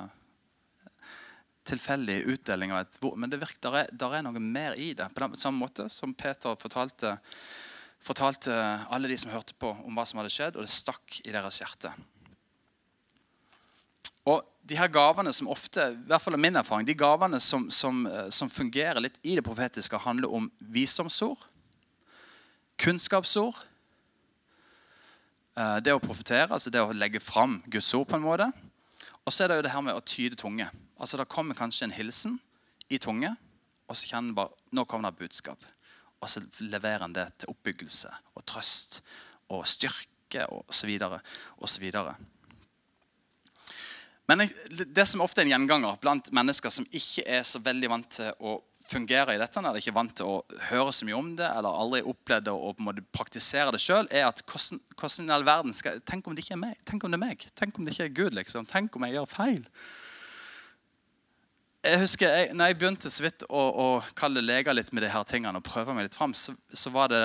tilfeldig 1.67 2.21
utdeling 2.33 2.73
av 2.73 2.85
et 2.85 2.99
Men 3.15 3.31
det 3.31 3.41
virker, 3.41 3.75
er, 3.83 3.89
der 3.91 4.17
er 4.17 4.25
noe 4.25 4.39
mer 4.39 4.77
i 4.79 4.93
det. 4.97 5.07
På 5.13 5.25
den 5.25 5.39
samme 5.39 5.61
måte 5.61 5.87
som 5.93 6.13
Peter 6.17 6.55
fortalte, 6.59 7.17
fortalte 7.99 8.53
alle 8.89 9.09
de 9.11 9.17
som 9.17 9.31
hørte 9.31 9.55
på, 9.59 9.71
om 9.83 9.97
hva 9.97 10.05
som 10.07 10.21
hadde 10.21 10.33
skjedd, 10.33 10.55
og 10.55 10.65
det 10.65 10.73
stakk 10.73 11.21
i 11.25 11.33
deres 11.33 11.61
hjerte. 11.61 11.93
Og 14.27 14.43
de 14.67 14.75
her 14.75 14.89
gavene 14.91 15.31
som 15.31 15.47
ofte, 15.51 15.85
i 15.93 16.09
hvert 16.09 16.23
fall 16.23 16.35
av 16.35 16.41
min 16.43 16.59
erfaring, 16.59 16.87
de 16.87 16.97
gavene 16.97 17.39
som, 17.43 17.69
som, 17.71 18.03
eh, 18.09 18.27
som 18.33 18.51
fungerer 18.51 18.99
litt 18.99 19.19
i 19.23 19.37
det 19.39 19.45
profetiske, 19.45 20.01
handler 20.03 20.33
om 20.33 20.49
visdomsord, 20.59 21.45
kunnskapsord, 22.77 23.55
eh, 25.55 25.77
det 25.79 25.95
å 25.95 26.03
profetere, 26.03 26.51
altså 26.51 26.73
det 26.73 26.83
å 26.83 26.95
legge 26.95 27.23
fram 27.23 27.61
Guds 27.71 27.93
ord 27.95 28.09
på 28.09 28.19
en 28.19 28.27
måte. 28.27 28.49
Og 29.23 29.31
så 29.31 29.45
er 29.45 29.51
det 29.51 29.61
jo 29.61 29.65
det 29.69 29.73
her 29.73 29.87
med 29.87 29.95
å 29.95 30.03
tyde 30.03 30.39
tunge. 30.39 30.67
Altså 30.97 31.17
Det 31.17 31.29
kommer 31.29 31.55
kanskje 31.55 31.87
en 31.87 31.95
hilsen 31.95 32.39
i 32.89 32.97
tunge, 32.97 33.33
og 33.87 33.97
så 33.97 34.07
kjenner 34.07 34.31
han 34.31 34.35
bare 34.35 34.75
nå 34.75 34.85
kommer 34.85 35.11
det 35.11 35.21
budskap. 35.23 35.63
Og 36.21 36.29
så 36.29 36.41
leverer 36.65 37.05
han 37.05 37.13
det 37.13 37.27
til 37.39 37.51
oppbyggelse 37.53 38.09
og 38.35 38.45
trøst 38.45 39.01
og 39.53 39.67
styrke 39.69 40.47
og 40.49 40.65
så 40.73 40.87
videre 40.89 41.21
og. 41.57 42.15
Men 44.27 44.43
det 44.67 45.05
som 45.07 45.21
ofte 45.23 45.39
er 45.39 45.47
en 45.47 45.53
gjenganger 45.53 45.99
blant 46.03 46.33
mennesker 46.35 46.73
som 46.73 46.87
ikke 46.91 47.23
er 47.23 47.45
så 47.47 47.61
veldig 47.63 47.91
vant 47.93 48.09
til 48.17 48.33
å 48.43 48.57
fungere 48.87 49.35
i 49.35 49.39
dette, 49.39 49.59
eller 49.59 49.79
ikke 49.79 49.95
vant 49.95 50.13
til 50.15 50.27
å 50.27 50.57
høre 50.69 50.91
så 50.95 51.07
mye 51.07 51.15
om 51.15 51.29
det, 51.39 51.47
eller 51.47 51.79
aldri 51.79 52.01
opplevd 52.07 52.49
å 52.51 52.73
praktisere 53.15 53.71
det 53.75 53.81
sjøl, 53.83 54.07
er 54.11 54.27
at 54.29 54.43
hvordan, 54.47 54.81
hvordan, 54.95 55.29
i 55.29 55.35
all 55.35 55.47
verden 55.47 55.75
skal, 55.75 56.01
Tenk 56.07 56.27
om 56.27 56.35
det 56.35 56.43
ikke 56.45 56.55
er 56.57 56.63
meg? 56.63 56.83
Tenk 56.87 57.03
om 57.03 57.13
det 57.13 57.19
er 57.19 57.23
meg? 57.23 57.47
Tenk 57.55 57.79
om 57.79 57.87
det 57.87 57.95
ikke 57.95 58.07
er 58.07 58.15
Gud? 58.19 58.37
liksom? 58.37 58.67
Tenk 58.67 58.95
om 58.95 59.07
jeg 59.07 59.17
gjør 59.17 59.31
feil? 59.31 59.63
Jeg 61.87 61.99
husker, 62.01 62.27
jeg, 62.27 62.53
når 62.57 62.69
jeg 62.69 62.77
begynte 62.81 63.09
så 63.13 63.23
vidt 63.23 63.43
å, 63.47 63.61
å 63.71 63.87
kalle 64.17 64.43
leger 64.43 64.75
litt 64.75 64.89
med 64.91 65.05
de 65.05 65.11
her 65.13 65.23
tingene 65.27 65.59
og 65.59 65.63
prøve 65.63 65.93
meg 65.95 66.07
litt 66.07 66.17
fram, 66.17 66.33
så, 66.35 66.51
så 66.75 66.91
var 66.91 67.11
det 67.13 67.21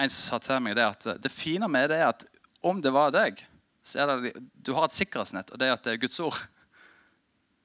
en 0.00 0.12
som 0.12 0.22
sa 0.22 0.38
til 0.40 0.62
meg 0.64 0.78
det 0.78 0.86
at 0.86 1.08
det 1.20 1.32
fine 1.32 1.68
med 1.68 1.90
det 1.92 1.98
er 2.00 2.12
at 2.14 2.24
om 2.64 2.80
det 2.80 2.92
var 2.94 3.12
deg, 3.12 3.42
så 3.84 4.02
er 4.02 4.12
det, 4.24 4.32
du 4.56 4.72
har 4.76 4.88
et 4.88 4.96
sikkerhetsnett, 4.96 5.52
og 5.52 5.60
det 5.60 5.68
er 5.68 5.76
at 5.76 5.84
det 5.84 5.94
er 5.94 6.00
Guds 6.00 6.20
ord. 6.24 6.38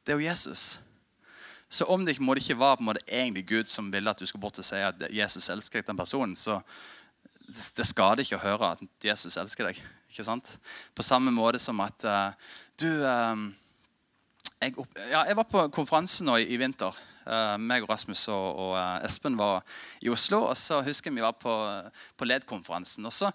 Det 0.04 0.14
er 0.14 0.20
jo 0.20 0.28
Jesus. 0.28 0.66
Så 1.70 1.88
om 1.92 2.06
det 2.06 2.16
ikke, 2.16 2.26
må 2.28 2.36
det 2.36 2.44
ikke 2.46 2.60
være 2.60 2.80
på 2.80 2.86
en 2.86 2.90
måte 2.92 3.08
egentlig 3.08 3.46
Gud 3.50 3.72
som 3.72 3.90
ville 3.94 4.12
at 4.12 4.20
du 4.20 4.28
skulle 4.28 4.44
bort 4.44 4.60
og 4.62 4.68
si 4.68 4.80
at 4.80 5.08
Jesus 5.12 5.50
elsker 5.52 5.82
deg, 5.82 5.90
den 5.90 6.00
personen, 6.00 6.36
så 6.40 6.62
det 7.46 7.86
skader 7.86 8.24
ikke 8.24 8.40
å 8.40 8.46
høre 8.46 8.72
at 8.76 9.06
Jesus 9.06 9.38
elsker 9.38 9.70
deg. 9.70 9.82
ikke 10.10 10.26
sant? 10.26 10.56
På 10.96 11.06
samme 11.06 11.34
måte 11.34 11.60
som 11.62 11.82
at 11.84 12.06
uh, 12.08 12.56
du 12.82 12.90
uh, 13.06 13.46
jeg, 14.66 14.88
ja, 15.12 15.22
jeg, 15.28 15.38
var 15.38 15.48
på 15.50 15.68
konferanse 15.76 16.26
nå 16.26 16.40
i, 16.42 16.50
i 16.54 16.60
vinter. 16.62 16.98
Uh, 17.26 17.56
meg 17.58 17.86
og 17.86 17.90
Rasmus 17.90 18.28
og, 18.34 18.60
og 18.68 18.74
Espen 19.06 19.38
var 19.40 19.64
i 20.06 20.12
Oslo. 20.14 20.44
Og 20.50 20.58
så 20.60 20.82
husker 20.86 21.12
jeg 21.12 21.20
vi 21.20 21.26
var 21.26 21.38
på, 21.40 21.54
på 22.18 22.28
LED-konferansen. 22.28 23.06
Og 23.08 23.16
så 23.16 23.32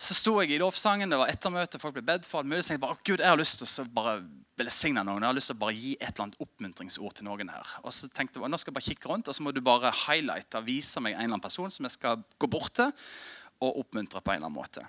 så 0.00 0.14
sto 0.16 0.32
jeg 0.40 0.54
i 0.54 0.58
lovsangen, 0.60 1.10
det 1.12 1.18
var 1.20 1.28
ettermøte, 1.28 1.78
folk 1.80 1.92
ble 1.98 2.02
bedt 2.06 2.24
for 2.24 2.40
alt 2.40 2.48
mulig. 2.48 2.62
Så 2.64 2.72
jeg 2.72 2.80
bare, 2.80 2.96
oh, 2.96 3.02
Gud, 3.04 3.20
jeg 3.20 3.28
har 3.28 3.36
lyst 3.36 3.60
til 3.60 3.82
å 3.82 3.84
bare 3.92 4.14
velsigne 4.56 5.02
noen. 5.04 5.20
Jeg 5.20 5.28
har 5.28 5.36
lyst 5.36 5.50
til 5.52 5.58
å 5.58 5.60
bare 5.60 5.76
gi 5.76 5.90
et 5.98 6.06
eller 6.06 6.24
annet 6.24 6.38
oppmuntringsord 6.40 7.18
til 7.18 7.26
noen 7.28 7.50
her. 7.52 7.74
Og 7.84 7.92
så 7.92 8.08
tenkte 8.08 8.40
jeg, 8.40 8.48
nå 8.48 8.60
skal 8.60 8.72
jeg 8.72 8.78
bare 8.78 8.86
kikke 8.86 9.10
rundt, 9.10 9.28
og 9.28 9.36
så 9.36 9.44
må 9.44 9.52
du 9.52 9.60
bare 9.64 9.92
highlighte, 10.06 10.62
vise 10.64 11.02
meg 11.04 11.18
en 11.18 11.20
eller 11.20 11.34
annen 11.34 11.44
person 11.44 11.74
som 11.74 11.84
jeg 11.84 11.98
skal 11.98 12.24
gå 12.40 12.48
bort 12.48 12.72
til 12.80 12.94
og 13.60 13.82
oppmuntre 13.82 14.22
på 14.24 14.32
en 14.32 14.40
eller 14.40 14.48
annen 14.48 14.56
måte. 14.56 14.86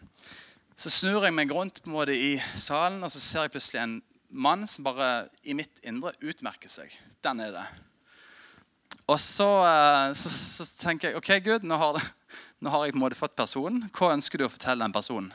Så 0.80 0.94
snur 0.94 1.28
jeg 1.28 1.36
meg 1.36 1.52
rundt 1.52 1.84
på 1.84 1.92
en 1.92 1.98
måte 1.98 2.16
i 2.16 2.38
salen, 2.56 3.04
og 3.04 3.12
så 3.12 3.20
ser 3.20 3.50
jeg 3.50 3.56
plutselig 3.58 3.82
en 3.84 3.98
mann 4.32 4.68
som 4.68 4.86
bare 4.88 5.28
i 5.44 5.56
mitt 5.58 5.82
indre 5.88 6.14
utmerker 6.24 6.72
seg. 6.72 6.94
Den 7.24 7.44
er 7.44 7.56
det. 7.56 7.68
Og 9.12 9.20
så, 9.20 9.48
eh, 9.68 10.14
så, 10.18 10.32
så 10.32 10.68
tenker 10.80 11.12
jeg 11.12 11.20
OK, 11.20 11.32
Gud, 11.46 11.68
nå 11.68 11.80
har 11.80 12.00
nå 12.62 12.70
har 12.70 12.86
jeg 12.86 12.94
på 12.94 13.00
en 13.00 13.06
måte 13.08 13.18
fått 13.18 13.38
personen. 13.38 13.88
Hva 13.90 14.12
ønsker 14.14 14.38
du 14.38 14.46
å 14.46 14.52
fortelle 14.54 14.86
den 14.86 14.94
personen? 14.94 15.32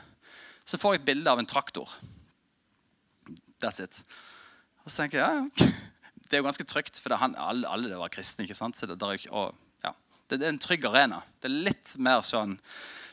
Så 0.67 0.79
får 0.79 0.95
jeg 0.95 1.01
et 1.01 1.09
bilde 1.09 1.31
av 1.31 1.41
en 1.41 1.49
traktor. 1.49 1.91
That's 3.59 3.83
it. 3.83 3.99
Og 4.85 4.91
så 4.91 5.03
tenker 5.03 5.19
jeg, 5.19 5.27
ja, 5.27 5.67
Det 6.27 6.35
er 6.35 6.41
jo 6.41 6.47
ganske 6.47 6.67
trygt, 6.67 6.99
for 6.99 7.15
han, 7.15 7.35
alle, 7.39 7.67
alle 7.71 7.87
det 7.91 7.99
var 7.99 8.11
kristne. 8.11 8.43
ikke 8.43 8.55
sant? 8.55 8.75
Så 8.75 8.87
det, 8.87 8.95
er, 8.99 9.27
og, 9.31 9.55
ja, 9.83 9.93
det, 10.27 10.41
er 10.41 10.49
en 10.49 10.59
trygg 10.59 10.87
arena. 10.87 11.21
Det 11.39 11.47
er 11.47 11.67
litt 11.69 11.97
mer 12.03 12.23
sånn, 12.27 12.57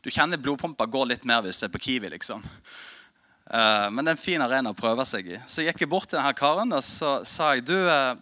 Du 0.05 0.11
kjenner 0.12 0.37
blodpumpa 0.37 0.85
går 0.91 1.07
litt 1.09 1.23
mer 1.25 1.41
hvis 1.43 1.62
det 1.62 1.69
er 1.69 1.75
på 1.75 1.83
Kiwi. 1.87 2.11
liksom. 2.14 2.43
Uh, 3.44 3.90
men 3.92 4.00
det 4.00 4.14
er 4.14 4.16
en 4.16 4.24
fin 4.24 4.42
arena 4.44 4.72
å 4.72 4.78
prøve 4.78 5.04
seg 5.08 5.28
i. 5.34 5.38
Så 5.48 5.60
jeg 5.60 5.74
gikk 5.74 5.90
bort 5.92 6.08
til 6.08 6.16
denne 6.16 6.32
karen 6.36 6.72
og 6.72 6.84
så 6.86 7.18
sa 7.28 7.52
jeg, 7.54 7.66
du, 7.68 7.76
uh, 7.76 8.16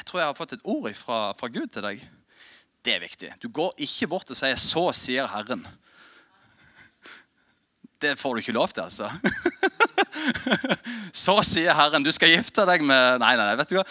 jeg 0.00 0.08
tror 0.08 0.22
jeg 0.22 0.30
har 0.30 0.38
fått 0.38 0.56
et 0.56 0.64
ord 0.64 0.88
fra, 0.96 1.18
fra 1.36 1.50
Gud 1.52 1.68
til 1.74 1.84
deg. 1.84 2.02
Det 2.82 2.96
er 2.96 3.04
viktig. 3.04 3.30
Du 3.42 3.50
går 3.52 3.76
ikke 3.84 4.08
bort 4.10 4.30
og 4.32 4.36
sier 4.36 4.56
'Så 4.56 4.88
sier 4.96 5.28
Herren'. 5.28 5.66
Det 8.02 8.18
får 8.18 8.34
du 8.34 8.40
ikke 8.40 8.56
lov 8.56 8.68
til, 8.68 8.82
altså. 8.82 9.10
Så 11.24 11.36
sier 11.46 11.74
Herren, 11.74 12.02
du 12.02 12.10
skal 12.10 12.32
gifte 12.32 12.64
deg 12.66 12.82
med 12.82 13.20
Nei, 13.22 13.36
nei, 13.38 13.52
vet 13.60 13.70
du 13.70 13.76
hva? 13.78 13.84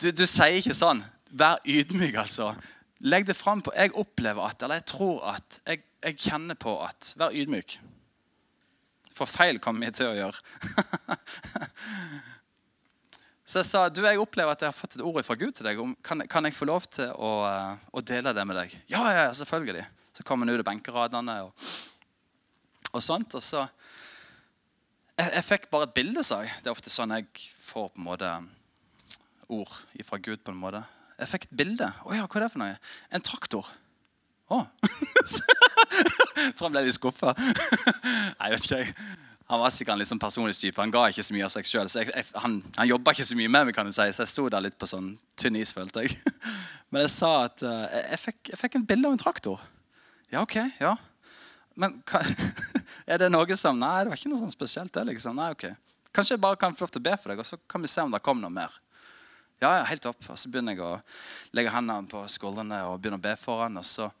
Du, 0.00 0.10
du 0.14 0.26
sier 0.28 0.60
ikke 0.60 0.76
sånn. 0.76 1.02
Vær 1.30 1.58
ydmyk, 1.66 2.14
altså. 2.22 2.52
Legg 3.00 3.26
det 3.26 3.36
fram 3.36 3.62
på 3.64 3.72
Jeg 3.74 3.94
opplever 3.98 4.44
at, 4.46 4.62
eller 4.62 4.80
jeg 4.82 4.90
tror 4.92 5.24
at, 5.34 5.60
jeg, 5.66 5.82
jeg 6.04 6.18
kjenner 6.28 6.58
på 6.60 6.76
at 6.84 7.14
Vær 7.18 7.34
ydmyk. 7.34 7.80
For 9.20 9.28
feil 9.28 9.58
kommer 9.60 9.84
vi 9.84 9.92
til 9.98 10.08
å 10.08 10.16
gjøre. 10.16 10.38
Så 13.50 13.58
jeg 13.58 13.66
sa 13.66 13.80
du, 13.90 14.04
jeg 14.06 14.20
opplever 14.22 14.54
at 14.54 14.62
jeg 14.62 14.70
har 14.70 14.76
fått 14.76 14.94
et 14.96 15.02
ord 15.02 15.18
fra 15.26 15.34
Gud 15.36 15.56
til 15.58 15.66
deg. 15.66 15.80
Kan, 16.06 16.22
kan 16.30 16.46
jeg 16.46 16.54
få 16.54 16.68
lov 16.70 16.86
til 16.86 17.10
å, 17.10 17.30
eh, 17.48 17.80
å, 17.90 18.02
dele 18.06 18.32
det 18.36 18.44
med 18.46 18.56
deg? 18.60 18.76
Ja, 18.92 19.02
ja, 19.10 19.24
selvfølgelig. 19.34 19.82
Så 20.14 20.22
kom 20.26 20.44
han 20.44 20.52
ut 20.52 20.62
av 20.62 20.68
benkeradene 20.68 21.34
og, 21.48 21.66
og 22.94 23.02
sånt. 23.02 23.34
Og 23.34 23.42
så 23.42 23.64
jeg, 23.66 25.26
jeg, 25.26 25.44
fikk 25.48 25.66
bare 25.74 25.90
et 25.90 25.96
bilde, 25.98 26.22
sa 26.24 26.44
jeg. 26.46 26.54
Det 26.62 26.70
er 26.70 26.78
ofte 26.78 26.94
sånn 26.94 27.16
jeg 27.18 27.26
får 27.66 27.90
på 27.90 28.00
en 28.00 28.06
måte 28.06 28.30
ord 29.50 29.74
fra 30.06 30.22
Gud. 30.22 30.46
på 30.46 30.54
en 30.54 30.62
måte. 30.62 30.86
Jeg 31.18 31.34
fikk 31.34 31.50
et 31.50 31.58
bilde. 31.64 31.90
Å 32.06 32.16
ja, 32.16 32.30
hva 32.30 32.38
er 32.38 32.46
det 32.46 32.52
for 32.54 32.62
noe? 32.62 32.78
En 33.10 33.26
traktor. 33.26 33.74
Å. 34.54 34.62
jeg 36.44 36.54
tror 36.56 36.68
han 36.68 36.76
ble 36.76 36.86
litt 36.86 36.96
skuffa. 36.98 37.34
Han 39.50 39.60
var 39.60 39.72
sikkert 39.74 39.92
en 39.96 39.98
liksom 39.98 40.18
personlighetstype. 40.22 40.78
Han 40.78 40.92
ga 40.94 41.08
ikke 41.10 41.24
så 41.26 41.34
mye 41.34 41.46
av 41.48 41.50
seg 41.50 41.66
sjøl. 41.66 41.88
Han, 42.38 42.60
han 42.76 42.86
jobba 42.86 43.14
ikke 43.16 43.26
så 43.26 43.34
mye 43.34 43.50
med 43.50 43.66
meg, 43.66 43.74
kan 43.74 43.88
du 43.88 43.90
si, 43.90 44.06
så 44.14 44.22
jeg 44.22 44.30
sto 44.30 44.44
der 44.46 44.62
litt 44.62 44.76
på 44.78 44.86
sånn 44.86 45.08
tynn 45.40 45.58
is. 45.58 45.72
følte 45.74 46.04
jeg. 46.04 46.14
Men 46.94 47.02
jeg 47.02 47.12
sa 47.16 47.30
at 47.48 47.64
uh, 47.66 47.88
jeg, 47.90 48.20
fikk, 48.22 48.38
jeg, 48.52 48.60
fikk, 48.60 48.76
en 48.78 48.86
bilde 48.86 49.10
av 49.10 49.16
en 49.16 49.22
traktor. 49.24 49.64
Ja, 50.30 50.44
ok, 50.44 50.54
ja. 50.78 50.94
Men 51.74 51.98
hva, 52.06 52.22
er 53.10 53.24
det 53.24 53.32
noe 53.34 53.58
som 53.58 53.82
Nei, 53.82 54.04
det 54.04 54.12
var 54.12 54.22
ikke 54.22 54.30
noe 54.30 54.42
sånn 54.44 54.54
spesielt. 54.54 54.94
det 54.94 55.08
liksom. 55.10 55.42
Nei, 55.42 55.50
ok. 55.56 55.66
Kanskje 56.14 56.36
jeg 56.36 56.44
bare 56.46 56.58
kan 56.58 56.78
få 56.78 56.86
lov 56.86 56.94
til 56.94 57.02
å 57.02 57.08
be 57.10 57.18
for 57.18 57.34
deg, 57.34 57.42
og 57.42 57.50
så 57.50 57.58
kan 57.70 57.82
vi 57.82 57.90
se 57.90 58.06
om 58.06 58.14
det 58.14 58.22
kommer 58.22 58.46
noe 58.46 58.54
mer. 58.54 58.78
Ja, 59.58 59.80
ja, 59.80 59.84
helt 59.90 60.06
opp. 60.08 60.22
Og 60.30 60.38
så 60.38 60.46
begynner 60.46 60.78
jeg 60.78 60.86
å 60.86 60.94
legge 61.58 61.74
hendene 61.74 62.06
på 62.10 62.22
skuldrene 62.30 62.84
og 62.86 63.02
begynne 63.02 63.18
å 63.18 63.26
be 63.26 63.34
for 63.34 63.66
han, 63.66 63.82
og 63.82 63.86
så 63.86 64.12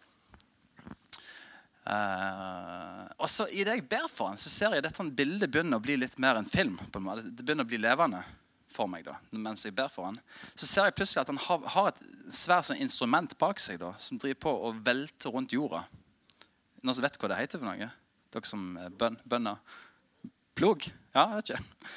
Uh, 1.90 3.08
og 3.18 3.26
så 3.30 3.48
I 3.50 3.64
det 3.66 3.80
jeg 3.80 3.88
ber 3.90 4.06
for 4.12 4.30
han, 4.30 4.38
så 4.38 4.52
ser 4.52 4.76
jeg 4.76 4.84
at 4.84 4.86
dette 4.86 5.06
bildet 5.16 5.50
begynner 5.50 5.80
å 5.80 5.82
bli 5.82 5.96
litt 5.98 6.18
mer 6.22 6.38
en 6.38 6.46
film. 6.46 6.78
på 6.78 7.00
en 7.00 7.06
måte. 7.08 7.26
Det 7.26 7.42
begynner 7.42 7.66
å 7.66 7.70
bli 7.72 7.80
levende 7.82 8.22
for 8.70 8.86
meg 8.86 9.02
da, 9.08 9.16
mens 9.34 9.64
jeg 9.66 9.74
ber 9.74 9.90
for 9.90 10.06
han. 10.06 10.20
Så 10.54 10.68
ser 10.68 10.86
jeg 10.86 10.94
plutselig 11.00 11.24
at 11.24 11.32
han 11.32 11.40
har, 11.42 11.64
har 11.74 11.90
et 11.90 12.02
svært 12.36 12.68
sånn 12.68 12.82
instrument 12.84 13.34
bak 13.40 13.58
seg 13.58 13.80
da, 13.82 13.90
som 13.98 14.20
driver 14.20 14.38
på 14.46 14.52
å 14.68 14.70
velte 14.86 15.32
rundt 15.34 15.56
jorda. 15.56 15.82
Noen 16.80 16.96
som 16.96 17.04
vet 17.04 17.18
hva 17.20 17.32
det 17.32 17.40
heter 17.40 17.60
for 17.60 17.66
noe? 17.66 17.90
Dere 18.30 18.46
som 18.46 18.70
er 18.78 18.94
bøn, 18.94 19.18
bønder? 19.26 19.58
Plog? 20.54 20.86
Ja, 21.10 21.26
jeg 21.32 21.40
vet 21.40 21.50
ikke. 21.50 21.90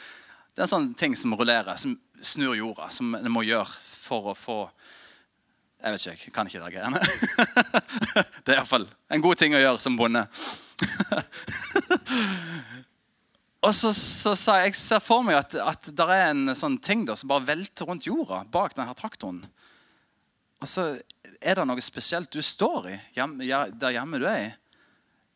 Det 0.54 0.62
er 0.62 0.66
en 0.66 0.74
sånn 0.74 0.92
ting 0.98 1.16
som 1.18 1.34
rullerer, 1.38 1.78
som 1.82 1.94
snur 2.18 2.58
jorda, 2.58 2.90
som 2.94 3.14
en 3.18 3.32
må 3.34 3.46
gjøre 3.46 3.70
for 3.86 4.34
å 4.34 4.38
få 4.38 4.58
jeg 5.84 5.92
vet 5.92 6.06
ikke, 6.08 6.26
jeg 6.26 6.34
kan 6.34 6.48
ikke 6.48 6.64
de 6.64 6.72
greiene. 6.78 7.00
det 8.46 8.54
er 8.54 8.60
iallfall 8.62 8.88
en 9.12 9.24
god 9.24 9.36
ting 9.42 9.52
å 9.56 9.60
gjøre 9.60 9.84
som 9.84 9.98
bonde. 10.00 10.24
Og 13.64 13.72
så, 13.76 13.94
så 13.96 14.34
sa 14.36 14.58
jeg 14.64 14.76
ser 14.76 15.00
for 15.04 15.24
meg 15.24 15.38
at, 15.40 15.56
at 15.60 15.92
det 15.96 16.08
er 16.12 16.32
en 16.32 16.56
sånn 16.56 16.78
ting 16.84 17.06
da, 17.08 17.16
som 17.20 17.32
bare 17.32 17.48
velter 17.48 17.88
rundt 17.88 18.08
jorda 18.08 18.42
bak 18.52 18.76
denne 18.76 18.96
traktoren. 19.00 19.44
Og 20.64 20.68
så 20.72 20.88
er 21.44 21.60
det 21.60 21.66
noe 21.68 21.84
spesielt 21.84 22.32
du 22.32 22.42
står 22.44 22.90
i 22.92 22.98
hjem, 23.18 23.38
der 23.40 23.96
hjemme 23.96 24.20
du 24.20 24.28
er 24.28 24.40
i. 24.48 24.52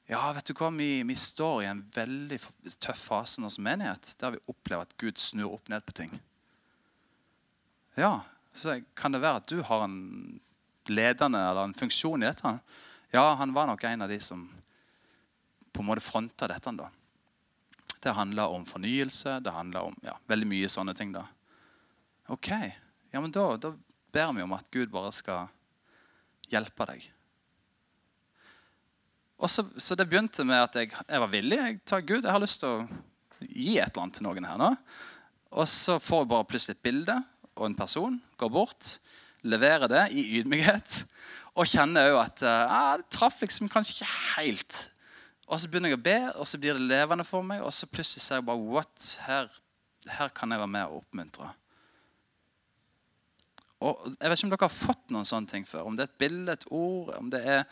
Ja, 0.08 0.22
vet 0.36 0.48
du 0.48 0.54
hva? 0.56 0.70
Vi, 0.72 1.04
vi, 1.04 1.16
står 1.20 1.64
i 1.64 1.68
en 1.68 1.84
veldig 1.92 2.40
tøff 2.80 3.10
fase 3.10 3.44
som 3.44 3.64
menighet, 3.64 4.14
der 4.22 4.38
vi 4.38 4.44
opplever 4.48 4.88
at 4.88 4.96
Gud 5.00 5.20
snur 5.20 5.58
opp 5.58 5.68
ned 5.72 5.84
på 5.84 5.96
ting. 6.00 6.14
Ja, 8.00 8.22
så 8.58 8.82
Kan 8.98 9.16
det 9.16 9.22
være 9.24 9.42
at 9.42 9.50
du 9.50 9.62
har 9.64 9.86
en 9.86 10.40
ledende 10.90 11.40
eller 11.40 11.68
en 11.68 11.78
funksjon 11.78 12.24
i 12.24 12.30
dette? 12.30 12.54
Ja, 13.14 13.34
han 13.40 13.54
var 13.54 13.68
nok 13.68 13.84
en 13.84 14.02
av 14.02 14.10
de 14.10 14.20
som 14.24 14.48
på 15.72 15.84
en 15.84 15.90
måte 15.90 16.02
fronta 16.02 16.48
dette. 16.50 16.72
da. 16.72 16.90
Det 18.00 18.16
handler 18.18 18.48
om 18.48 18.66
fornyelse. 18.66 19.40
Det 19.40 19.52
handler 19.52 19.92
om 19.92 19.98
ja, 20.04 20.18
veldig 20.28 20.48
mye 20.48 20.70
sånne 20.70 20.96
ting. 20.98 21.12
da. 21.14 21.26
Ok, 22.28 22.50
ja, 23.12 23.22
men 23.22 23.32
da, 23.32 23.46
da 23.58 23.74
ber 24.12 24.34
vi 24.34 24.44
om 24.44 24.56
at 24.58 24.72
Gud 24.72 24.90
bare 24.92 25.12
skal 25.16 25.48
hjelpe 26.52 26.88
deg. 26.90 27.06
Og 29.38 29.52
så, 29.52 29.68
så 29.78 29.96
Det 29.96 30.08
begynte 30.10 30.44
med 30.48 30.64
at 30.64 30.76
jeg, 30.76 30.92
jeg 30.92 31.22
var 31.22 31.30
villig. 31.32 31.58
Jeg 31.58 31.80
tar 31.86 32.02
Gud, 32.02 32.24
jeg 32.24 32.34
har 32.34 32.42
lyst 32.42 32.64
til 32.64 32.74
å 32.74 32.88
gi 33.46 33.78
et 33.78 33.92
eller 33.92 34.04
annet 34.04 34.18
til 34.18 34.26
noen 34.26 34.50
her 34.50 34.58
nå. 34.60 34.72
Og 35.58 35.68
så 35.70 36.00
får 36.02 36.24
jeg 36.24 36.32
bare 36.34 36.48
plutselig 36.50 36.76
et 36.76 36.86
bilde 36.90 37.18
og 37.58 37.68
en 37.68 37.78
person. 37.78 38.20
Går 38.38 38.52
bort, 38.54 38.98
leverer 39.44 39.90
det 39.92 40.06
i 40.16 40.28
ydmykhet. 40.40 41.02
Og 41.58 41.68
kjenner 41.68 42.14
òg 42.14 42.22
at 42.22 42.46
eh, 42.46 42.78
det 43.02 43.10
traff 43.18 43.42
liksom 43.42 43.70
kanskje 43.74 43.98
ikke 43.98 44.14
helt 44.38 44.86
og 45.48 45.62
så 45.62 45.70
begynner 45.72 45.94
jeg 45.94 45.98
å 45.98 46.04
be, 46.04 46.18
og 46.36 46.48
så 46.48 46.60
blir 46.60 46.76
det 46.76 46.90
levende 46.90 47.24
for 47.28 47.46
meg. 47.46 47.62
Og 47.64 47.72
så 47.72 47.88
plutselig 47.88 48.26
ser 48.26 48.42
jeg 48.42 48.48
bare 48.50 48.68
what? 48.68 49.06
Her, 49.24 49.48
her 50.18 50.34
kan 50.36 50.52
jeg 50.52 50.60
være 50.60 50.74
med 50.74 50.90
og 50.90 51.00
oppmuntre. 51.02 51.54
Og 53.78 54.02
Jeg 54.10 54.30
vet 54.32 54.40
ikke 54.40 54.48
om 54.48 54.52
dere 54.52 54.68
har 54.68 54.74
fått 54.74 55.14
noen 55.14 55.30
sånne 55.30 55.52
ting 55.54 55.68
før. 55.70 55.88
Om 55.88 55.96
det 55.96 56.04
er 56.04 56.12
et 56.12 56.20
bilde, 56.20 56.52
et 56.58 56.68
ord, 56.74 57.14
om 57.16 57.32
det 57.32 57.44
er 57.46 57.64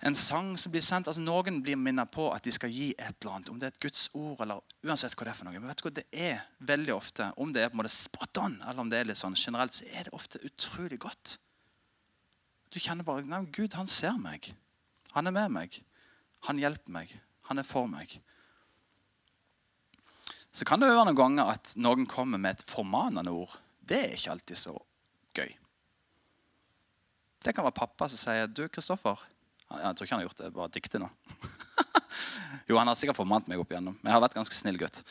en 0.00 0.16
sang 0.16 0.54
som 0.58 0.72
blir 0.72 0.84
sendt. 0.84 1.08
altså 1.10 1.20
Noen 1.20 1.60
blir 1.64 1.76
minnet 1.76 2.08
på 2.12 2.30
at 2.32 2.44
de 2.46 2.52
skal 2.54 2.72
gi 2.72 2.90
et 2.94 3.12
eller 3.20 3.34
annet. 3.34 3.50
Om 3.52 3.58
det 3.60 3.66
er 3.68 3.74
et 3.74 3.82
Guds 3.84 4.06
ord, 4.16 4.40
eller 4.40 4.62
uansett 4.86 5.12
hva 5.12 5.26
det 5.26 5.34
er 5.34 5.36
for 5.36 5.48
noe. 5.48 5.58
Men 5.58 5.68
vet 5.68 5.82
du 5.82 5.84
hva, 5.84 5.92
det 5.98 6.06
er 6.16 6.40
veldig 6.70 6.94
ofte, 6.94 7.26
om 7.36 7.52
det 7.52 7.62
er 7.62 7.68
på 7.68 7.76
en 7.76 7.82
måte 7.82 7.92
spot 7.92 8.40
on, 8.40 8.56
eller 8.64 8.80
om 8.80 8.92
det 8.92 9.00
er 9.00 9.10
litt 9.10 9.20
sånn 9.20 9.36
generelt, 9.36 9.76
så 9.76 9.84
er 9.92 10.08
det 10.08 10.14
ofte 10.16 10.40
utrolig 10.46 10.96
godt. 11.04 11.36
Du 12.72 12.78
kjenner 12.80 13.04
bare 13.04 13.26
Nei, 13.28 13.42
Gud, 13.52 13.76
han 13.76 13.90
ser 13.90 14.16
meg. 14.22 14.52
Han 15.12 15.28
er 15.28 15.34
med 15.36 15.52
meg. 15.52 15.80
Han 16.48 16.60
hjelper 16.62 16.94
meg. 16.94 17.12
Han 17.50 17.60
er 17.60 17.66
for 17.66 17.90
meg. 17.90 18.14
Så 20.50 20.64
kan 20.66 20.80
det 20.80 20.88
være 20.88 21.10
noen 21.10 21.18
ganger 21.18 21.50
at 21.52 21.74
noen 21.78 22.06
kommer 22.10 22.40
med 22.40 22.56
et 22.56 22.64
formanende 22.66 23.34
ord. 23.34 23.52
Det 23.84 23.98
er 23.98 24.16
ikke 24.16 24.32
alltid 24.32 24.58
så 24.58 24.72
gøy. 25.36 25.52
Det 27.40 27.54
kan 27.56 27.66
være 27.66 27.76
pappa 27.76 28.08
som 28.08 28.20
sier 28.20 28.46
'Du, 28.46 28.66
Kristoffer' 28.68 29.20
Jeg 29.70 29.96
tror 29.96 30.06
ikke 30.06 30.16
han 30.16 30.22
har 30.22 30.28
gjort 30.28 30.42
det, 30.42 30.52
bare 30.56 30.74
dikte 30.74 31.00
nå. 31.02 31.08
jo, 32.68 32.78
han 32.78 32.90
har 32.90 32.98
sikkert 32.98 33.20
formant 33.20 33.46
meg 33.50 33.62
opp 33.62 33.70
igjennom. 33.70 33.96
Men 34.00 34.10
jeg 34.10 34.16
har 34.16 34.24
vært 34.24 34.38
ganske 34.40 34.58
snill 34.58 34.80
gutt. 34.80 35.02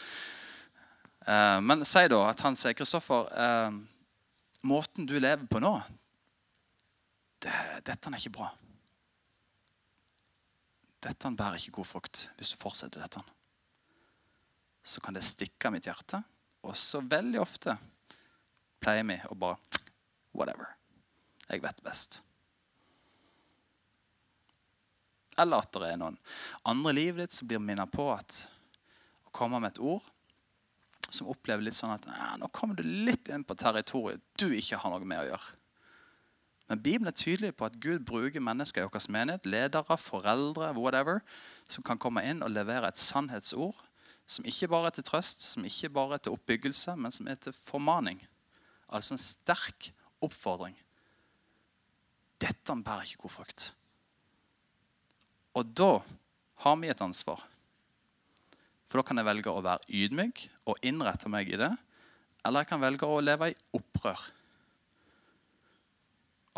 Uh, 1.23 1.60
men 1.63 1.86
si 1.88 2.05
da 2.12 2.23
at 2.27 2.41
han 2.43 2.57
sier 2.60 2.75
'Kristoffer, 2.75 3.29
uh, 3.31 3.71
måten 4.67 5.07
du 5.07 5.15
lever 5.19 5.45
på 5.47 5.62
nå, 5.63 5.77
det, 7.39 7.53
dette 7.88 8.12
er 8.12 8.19
ikke 8.19 8.38
bra' 8.41 8.51
dette 11.03 11.31
bærer 11.31 11.60
ikke 11.60 11.77
god 11.79 11.88
frukt 11.88 12.25
hvis 12.38 12.53
du 12.53 12.60
fortsetter 12.60 13.03
dette. 13.03 13.21
Så 14.84 15.03
kan 15.03 15.15
det 15.15 15.25
stikke 15.27 15.69
av 15.69 15.75
mitt 15.75 15.88
hjerte. 15.88 16.21
Og 16.67 16.75
så 16.75 17.01
veldig 17.03 17.39
ofte 17.39 17.75
pleier 18.84 19.05
vi 19.07 19.19
å 19.29 19.38
bare 19.39 19.60
Whatever. 20.36 20.75
Jeg 21.49 21.63
vet 21.63 21.79
best. 21.84 22.19
Eller 25.39 25.63
at 25.63 25.75
det 25.75 25.91
er 25.93 25.99
noen 26.02 26.17
andre 26.67 26.93
i 26.93 26.97
livet 26.99 27.23
ditt 27.23 27.38
som 27.38 27.49
blir 27.49 27.62
minnet 27.63 27.91
på 27.93 28.10
at 28.13 28.45
å 29.28 29.34
komme 29.36 29.62
med 29.62 29.73
et 29.73 29.84
ord 29.84 30.06
som 31.10 31.30
opplever 31.32 31.65
litt 31.65 31.78
sånn 31.78 31.95
at 31.95 32.06
nå 32.38 32.49
kommer 32.54 32.78
du 32.78 32.84
litt 32.86 33.32
inn 33.34 33.45
på 33.47 33.58
territoriet 33.58 34.21
du 34.38 34.52
ikke 34.54 34.78
har 34.78 34.93
noe 34.93 35.08
med 35.08 35.23
å 35.23 35.30
gjøre. 35.32 35.56
Men 36.69 36.82
Bibelen 36.86 37.10
er 37.10 37.17
tydelig 37.17 37.56
på 37.58 37.65
at 37.65 37.80
Gud 37.82 38.04
bruker 38.06 38.43
mennesker 38.45 38.84
i 38.84 38.89
vår 38.89 39.08
menighet, 39.10 39.47
ledere, 39.49 39.95
foreldre, 39.97 40.69
whatever, 40.78 41.23
som 41.65 41.86
kan 41.86 41.97
komme 41.97 42.21
inn 42.30 42.43
og 42.45 42.54
levere 42.54 42.91
et 42.91 43.02
sannhetsord 43.02 43.80
som 44.30 44.45
ikke 44.45 44.69
bare 44.69 44.91
er 44.91 44.99
til 44.99 45.08
trøst, 45.08 45.41
som 45.41 45.65
ikke 45.65 45.89
bare 45.89 46.19
er 46.19 46.21
til 46.21 46.36
oppbyggelse, 46.36 46.93
men 47.02 47.13
som 47.15 47.28
er 47.32 47.39
til 47.41 47.56
formaning. 47.58 48.21
Altså 48.93 49.15
en 49.15 49.23
sterk 49.23 49.89
oppfordring. 50.21 50.78
Dette 52.39 52.75
bærer 52.86 53.08
ikke 53.08 53.23
god 53.25 53.36
frukt. 53.39 53.71
Og 55.57 55.71
da 55.75 55.91
har 56.63 56.75
vi 56.81 56.91
et 56.91 57.01
ansvar. 57.01 57.41
For 58.89 58.99
da 58.99 59.05
kan 59.05 59.21
jeg 59.21 59.27
velge 59.27 59.53
å 59.53 59.63
være 59.63 59.85
ydmyk 60.01 60.47
og 60.69 60.81
innrette 60.85 61.29
meg 61.31 61.49
i 61.53 61.59
det. 61.62 61.71
Eller 62.45 62.63
jeg 62.63 62.71
kan 62.71 62.81
velge 62.81 63.07
å 63.07 63.21
leve 63.21 63.51
i 63.51 63.57
opprør 63.77 64.29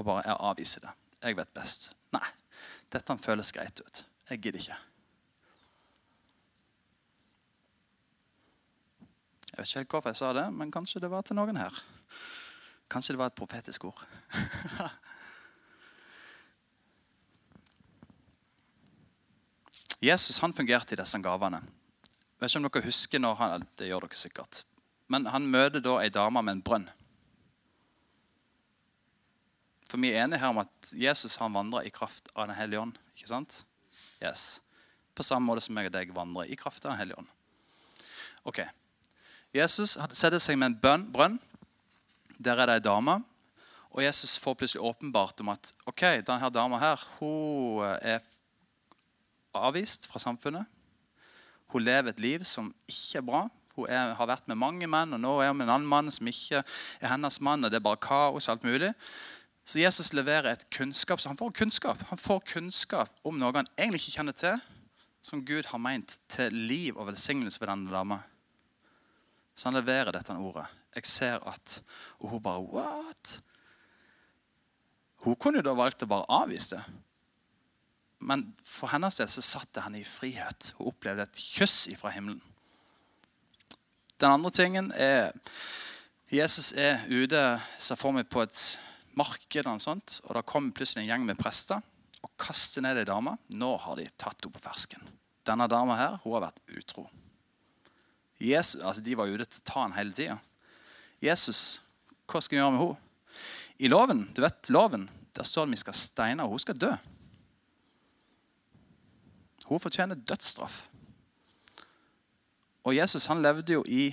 og 0.02 0.08
bare 0.08 0.24
jeg 0.26 0.38
avviser 0.50 0.86
det. 0.86 0.94
Jeg 1.22 1.38
vet 1.38 1.52
best. 1.54 1.92
Nei, 2.16 2.26
dette 2.94 3.18
føles 3.22 3.54
greit 3.54 3.84
ut. 3.86 4.04
Jeg 4.32 4.42
gidder 4.42 4.64
ikke. 4.64 4.78
Jeg 9.52 9.60
vet 9.60 9.68
ikke 9.68 9.82
helt 9.82 9.94
hvorfor 9.94 10.14
jeg 10.14 10.22
sa 10.22 10.32
det, 10.34 10.48
men 10.56 10.72
kanskje 10.74 11.04
det 11.04 11.12
var 11.12 11.28
til 11.28 11.38
noen 11.38 11.60
her. 11.60 11.76
Kanskje 12.90 13.14
det 13.14 13.22
var 13.22 13.30
et 13.30 13.38
profetisk 13.38 13.86
ord. 13.92 14.02
Jesus 20.02 20.40
han 20.42 20.54
fungerte 20.54 20.96
i 20.96 21.00
disse 21.00 21.20
gavene. 21.22 21.62
Jeg 21.62 22.42
vet 22.42 22.50
ikke 22.50 22.60
om 22.60 22.70
dere 22.70 22.88
husker 22.88 23.22
når 23.22 23.36
han, 23.38 23.68
Det 23.78 23.88
gjør 23.88 24.08
dere 24.08 24.18
sikkert. 24.18 24.64
Men 25.08 25.28
han 25.30 25.46
møter 25.46 25.84
da 25.84 26.00
ei 26.02 26.10
dame 26.10 26.42
med 26.42 26.58
en 26.58 26.64
brønn. 26.66 26.88
For 29.92 30.00
vi 30.00 30.14
er 30.14 30.24
enige 30.24 30.40
her 30.40 30.54
om 30.54 30.62
at 30.64 30.94
Jesus 30.96 31.36
han 31.36 31.54
vandrer 31.54 31.86
i 31.86 31.94
kraft 31.94 32.32
av 32.34 32.48
Den 32.48 32.56
hellige 32.56 32.80
ånd. 32.80 32.98
ikke 33.16 33.28
sant? 33.28 33.66
Yes. 34.24 34.62
På 35.14 35.24
samme 35.24 35.46
måte 35.46 35.62
som 35.62 35.78
jeg 35.78 35.92
og 35.92 35.94
deg 35.94 36.16
vandrer 36.16 36.50
i 36.50 36.56
kraft 36.56 36.86
av 36.86 36.94
Den 36.94 37.02
hellige 37.02 37.20
ånd. 37.20 37.28
Ok. 38.48 38.64
Jesus 39.54 39.98
setter 40.16 40.40
seg 40.40 40.58
med 40.58 40.72
en 40.72 40.80
bønn, 40.80 41.12
brønn. 41.12 41.40
Der 42.40 42.58
er 42.58 42.72
det 42.72 42.80
ei 42.80 42.86
dame. 42.88 43.20
Og 43.92 44.04
Jesus 44.04 44.38
får 44.40 44.56
plutselig 44.56 44.82
åpenbart 44.82 45.44
om 45.44 45.52
at 45.52 45.74
ok, 45.86 46.24
denne 46.24 46.50
dama 46.50 46.80
her, 46.80 47.04
hun 47.20 47.84
er 48.02 48.24
avvist 49.58 50.08
fra 50.10 50.20
samfunnet. 50.20 50.66
Hun 51.72 51.84
lever 51.84 52.12
et 52.12 52.20
liv 52.20 52.44
som 52.48 52.72
ikke 52.90 53.22
er 53.22 53.26
bra. 53.26 53.42
Hun 53.76 53.88
er, 53.88 54.14
har 54.18 54.28
vært 54.28 54.50
med 54.52 54.60
mange 54.60 54.88
menn, 54.88 55.16
og 55.16 55.22
nå 55.24 55.36
er 55.40 55.52
hun 55.52 55.62
med 55.62 55.70
en 55.70 55.76
annen 55.78 55.92
mann 55.92 56.12
som 56.12 56.28
ikke 56.28 56.64
er 56.64 57.12
hennes 57.14 57.40
mann. 57.42 57.64
og 57.64 57.72
det 57.72 57.80
er 57.80 57.86
bare 57.86 58.02
kaos 58.02 58.50
alt 58.52 58.66
mulig. 58.68 58.92
Så 59.66 59.80
Jesus 59.80 60.12
leverer 60.14 60.52
et 60.52 60.66
kunnskap, 60.74 61.22
så 61.22 61.30
han 61.30 61.40
får 61.40 61.54
kunnskap. 61.62 62.02
Han 62.10 62.20
får 62.20 62.44
kunnskap 62.54 63.22
om 63.24 63.38
noe 63.40 63.54
han 63.56 63.70
egentlig 63.78 64.02
ikke 64.02 64.18
kjenner 64.18 64.36
til, 64.36 64.60
som 65.22 65.46
Gud 65.46 65.70
har 65.70 65.80
meint 65.80 66.18
til 66.32 66.54
liv 66.54 66.98
og 66.98 67.08
velsignelse 67.12 67.62
ved 67.62 67.70
denne 67.70 67.94
dama. 67.94 68.20
Så 69.56 69.70
han 69.70 69.78
leverer 69.78 70.12
dette 70.16 70.34
ordet. 70.34 70.66
Jeg 70.96 71.06
ser 71.08 71.40
at 71.48 71.82
Og 72.20 72.30
hun 72.30 72.44
bare 72.44 72.62
What? 72.62 73.40
Hun 75.24 75.36
kunne 75.36 75.62
jo 75.62 75.64
da 75.64 75.76
valgt 75.78 76.04
å 76.04 76.10
bare 76.10 76.26
avvise 76.28 76.76
det. 76.76 76.84
Men 78.22 78.46
for 78.66 78.92
hennes 78.94 79.18
del 79.18 79.30
så 79.32 79.44
satt 79.44 79.82
han 79.82 79.98
i 79.98 80.06
frihet. 80.06 80.74
og 80.80 80.94
opplevde 80.94 81.26
et 81.26 81.42
kyss 81.42 81.88
ifra 81.92 82.14
himmelen. 82.14 82.42
Den 84.22 84.32
andre 84.32 84.52
tingen 84.54 84.92
er 84.94 85.32
Jesus 86.32 86.72
er 86.78 87.02
ute, 87.10 87.60
ser 87.80 87.98
for 88.00 88.16
meg 88.16 88.30
på 88.32 88.44
et 88.46 88.60
marked, 89.20 89.68
og, 89.68 89.82
sånt, 89.84 90.22
og 90.24 90.38
da 90.38 90.44
kommer 90.48 90.72
plutselig 90.72 91.04
en 91.04 91.10
gjeng 91.10 91.26
med 91.28 91.40
prester 91.40 91.82
og 92.22 92.30
kaster 92.40 92.86
ned 92.86 93.02
ei 93.02 93.08
dame. 93.08 93.34
Nå 93.60 93.74
har 93.84 94.00
de 94.00 94.06
tatt 94.16 94.40
henne 94.40 94.56
på 94.56 94.62
fersken. 94.64 95.04
Denne 95.44 95.68
dama 95.68 95.98
her, 96.00 96.20
hun 96.24 96.38
har 96.38 96.46
vært 96.46 96.62
utro. 96.78 97.08
Jesus, 98.42 98.80
altså 98.80 99.04
De 99.04 99.18
var 99.18 99.28
ute 99.28 99.46
til 99.46 99.60
å 99.60 99.68
ta 99.68 99.84
henne 99.84 99.98
hele 99.98 100.16
tida. 100.16 100.38
Jesus, 101.22 101.82
hva 102.30 102.40
skal 102.40 102.56
vi 102.56 102.62
gjøre 102.62 102.76
med 102.78 102.86
henne? 102.86 103.08
I 103.82 103.90
loven, 103.90 104.24
du 104.32 104.44
vet, 104.44 104.70
loven, 104.70 105.08
der 105.36 105.48
står 105.48 105.66
det 105.66 105.72
at 105.72 105.76
vi 105.76 105.82
skal 105.82 105.98
steine 105.98 106.46
henne. 106.46 106.50
Hun 106.50 106.62
skal 106.62 106.78
dø. 106.78 106.94
Hun 109.72 109.80
fortjener 109.80 110.20
dødsstraff. 110.20 110.90
Og 112.84 112.96
Jesus 112.96 113.30
han 113.32 113.42
levde 113.42 113.78
jo 113.78 113.84
i, 113.88 114.10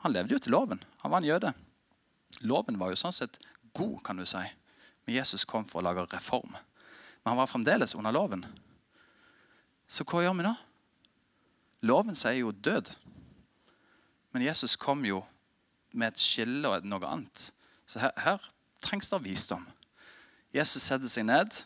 han 0.00 0.14
levde 0.14 0.32
jo 0.32 0.40
til 0.40 0.54
loven. 0.54 0.80
Han 1.02 1.12
var 1.12 1.20
en 1.20 1.28
jøde. 1.28 1.50
Loven 2.40 2.78
var 2.80 2.88
jo 2.88 2.96
sånn 2.96 3.12
sett 3.12 3.36
god, 3.76 3.98
kan 4.06 4.16
du 4.16 4.24
si. 4.24 4.40
Men 5.04 5.18
Jesus 5.18 5.44
kom 5.44 5.66
for 5.68 5.82
å 5.82 5.84
lage 5.84 6.06
reform. 6.14 6.54
Men 6.54 7.34
han 7.34 7.40
var 7.42 7.50
fremdeles 7.50 7.96
under 7.98 8.14
loven. 8.16 8.46
Så 9.84 10.06
hva 10.08 10.22
gjør 10.24 10.38
vi 10.38 10.46
nå? 10.46 10.54
Loven 11.84 12.16
sier 12.16 12.40
jo 12.40 12.54
død. 12.56 12.88
Men 14.32 14.46
Jesus 14.46 14.78
kom 14.80 15.04
jo 15.04 15.20
med 15.92 16.14
et 16.14 16.22
skille 16.22 16.70
og 16.70 16.88
noe 16.88 17.10
annet. 17.10 17.50
Så 17.84 18.00
her, 18.00 18.14
her 18.24 18.48
trengs 18.80 19.12
det 19.12 19.20
visdom. 19.26 19.68
Jesus 20.54 20.86
setter 20.88 21.12
seg 21.12 21.28
ned, 21.28 21.60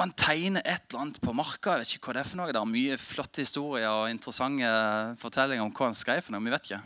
og 0.00 0.06
han 0.06 0.12
tegner 0.16 0.62
et 0.64 0.86
eller 0.88 1.02
annet 1.02 1.18
på 1.20 1.34
marka. 1.36 1.74
Jeg 1.74 1.82
vet 1.82 1.90
ikke 1.98 2.06
hva 2.08 2.14
Det 2.16 2.20
er 2.22 2.28
for 2.30 2.40
noe. 2.40 2.52
Det 2.56 2.56
er 2.56 2.68
mye 2.70 2.94
flotte 2.96 3.42
historier 3.44 3.90
og 3.92 4.08
interessante 4.08 4.70
fortellinger 5.20 5.60
om 5.66 5.74
hva 5.76 5.90
han 5.90 5.98
skrev. 6.00 6.22
for 6.24 6.32
noe, 6.32 6.40
vi 6.40 6.54
vet 6.54 6.70
ikke. 6.70 6.80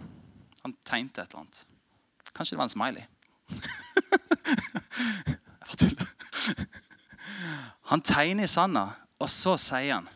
Han 0.64 0.74
tegnte 0.82 1.22
et 1.22 1.30
eller 1.30 1.44
annet. 1.44 1.60
Kanskje 2.34 2.56
det 2.56 2.58
var 2.58 2.66
en 2.66 2.74
smiley. 2.74 3.06
Jeg 5.30 5.38
bare 5.62 5.78
tuller. 5.78 6.10
Han 7.94 8.02
tegner 8.02 8.48
i 8.48 8.50
sanda, 8.50 8.88
og 9.22 9.30
så 9.30 9.54
sier 9.62 9.94
han 9.94 10.10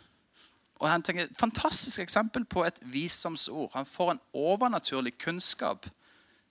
og 0.78 0.86
han 0.86 1.02
tenker, 1.02 1.26
Et 1.26 1.38
fantastisk 1.40 2.00
eksempel 2.00 2.44
på 2.44 2.64
et 2.64 2.78
visdomsord. 2.82 3.70
Han 3.74 3.86
får 3.86 4.10
en 4.12 4.20
overnaturlig 4.32 5.18
kunnskap 5.18 5.88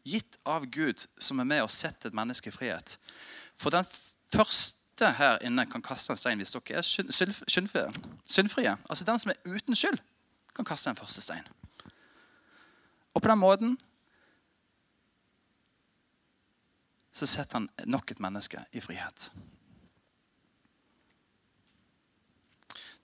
gitt 0.03 0.35
av 0.45 0.65
Gud 0.67 1.05
som 1.19 1.39
er 1.39 1.47
med 1.47 1.63
og 1.63 1.71
setter 1.71 2.09
et 2.09 2.15
menneske 2.15 2.51
i 2.51 2.55
frihet. 2.55 2.97
For 3.55 3.71
den 3.71 3.87
første 4.97 5.17
her 5.17 5.37
inne 5.45 5.65
kan 5.69 5.81
kaste 5.81 6.11
en 6.11 6.17
stein 6.17 6.39
hvis 6.41 6.51
dere 6.51 6.79
er 6.79 6.81
syndfrie. 8.25 8.77
Altså 8.89 9.05
Den 9.05 9.19
som 9.19 9.31
er 9.31 9.37
uten 9.45 9.75
skyld, 9.75 9.99
kan 10.55 10.65
kaste 10.65 10.89
en 10.89 10.95
første 10.95 11.21
stein. 11.21 11.47
Og 13.13 13.21
på 13.21 13.29
den 13.29 13.39
måten 13.39 13.77
så 17.13 17.25
setter 17.25 17.57
han 17.57 17.69
nok 17.85 18.11
et 18.11 18.19
menneske 18.19 18.63
i 18.73 18.79
frihet. 18.79 19.31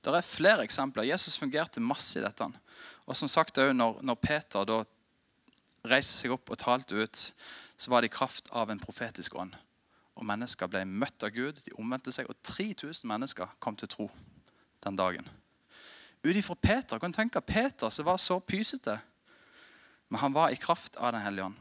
Det 0.04 0.14
er 0.14 0.22
flere 0.22 0.64
eksempler. 0.64 1.04
Jesus 1.04 1.38
fungerte 1.38 1.80
masse 1.80 2.20
i 2.20 2.24
dette. 2.24 2.46
Og 3.06 3.18
som 3.18 3.28
sagt, 3.28 3.58
når 3.58 4.16
Peter 4.16 4.66
da 4.66 4.84
reiste 5.86 6.18
seg 6.18 6.32
opp 6.32 6.50
og 6.50 6.58
talte 6.58 6.96
ut, 6.96 7.34
så 7.78 7.90
var 7.90 8.02
det 8.02 8.12
i 8.12 8.18
kraft 8.18 8.50
av 8.52 8.70
en 8.70 8.80
profetisk 8.80 9.36
ånd. 9.36 9.56
Og 10.16 10.26
Mennesker 10.26 10.70
ble 10.70 10.84
møtt 10.86 11.26
av 11.26 11.34
Gud, 11.34 11.60
de 11.66 11.74
omvendte 11.80 12.14
seg, 12.14 12.30
og 12.30 12.38
3000 12.46 13.08
mennesker 13.10 13.56
kom 13.64 13.78
til 13.80 13.90
tro 13.90 14.10
den 14.86 15.00
dagen. 15.00 15.28
Ut 16.24 16.36
ifra 16.36 16.56
Peter 16.56 17.00
kan 17.00 17.12
du 17.12 17.18
tenke 17.18 17.42
Peter 17.42 17.90
som 17.90 18.06
var 18.08 18.18
så 18.22 18.40
pysete, 18.40 19.00
men 20.10 20.22
han 20.22 20.36
var 20.36 20.54
i 20.54 20.60
kraft 20.60 20.96
av 20.96 21.12
Den 21.12 21.22
hellige 21.22 21.46
ånd. 21.46 21.56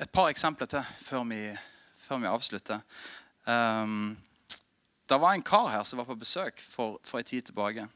Et 0.00 0.10
par 0.10 0.30
eksempler 0.30 0.66
til 0.66 0.84
før 0.98 1.24
vi, 1.28 1.42
før 1.96 2.22
vi 2.22 2.26
avslutter. 2.30 2.80
Um, 3.44 4.16
det 5.08 5.18
var 5.20 5.34
en 5.34 5.42
kar 5.42 5.68
her 5.68 5.82
som 5.84 5.98
var 5.98 6.06
på 6.08 6.14
besøk 6.14 6.60
for, 6.62 7.00
for 7.04 7.18
en 7.18 7.24
tid 7.24 7.42
tilbake. 7.42 7.88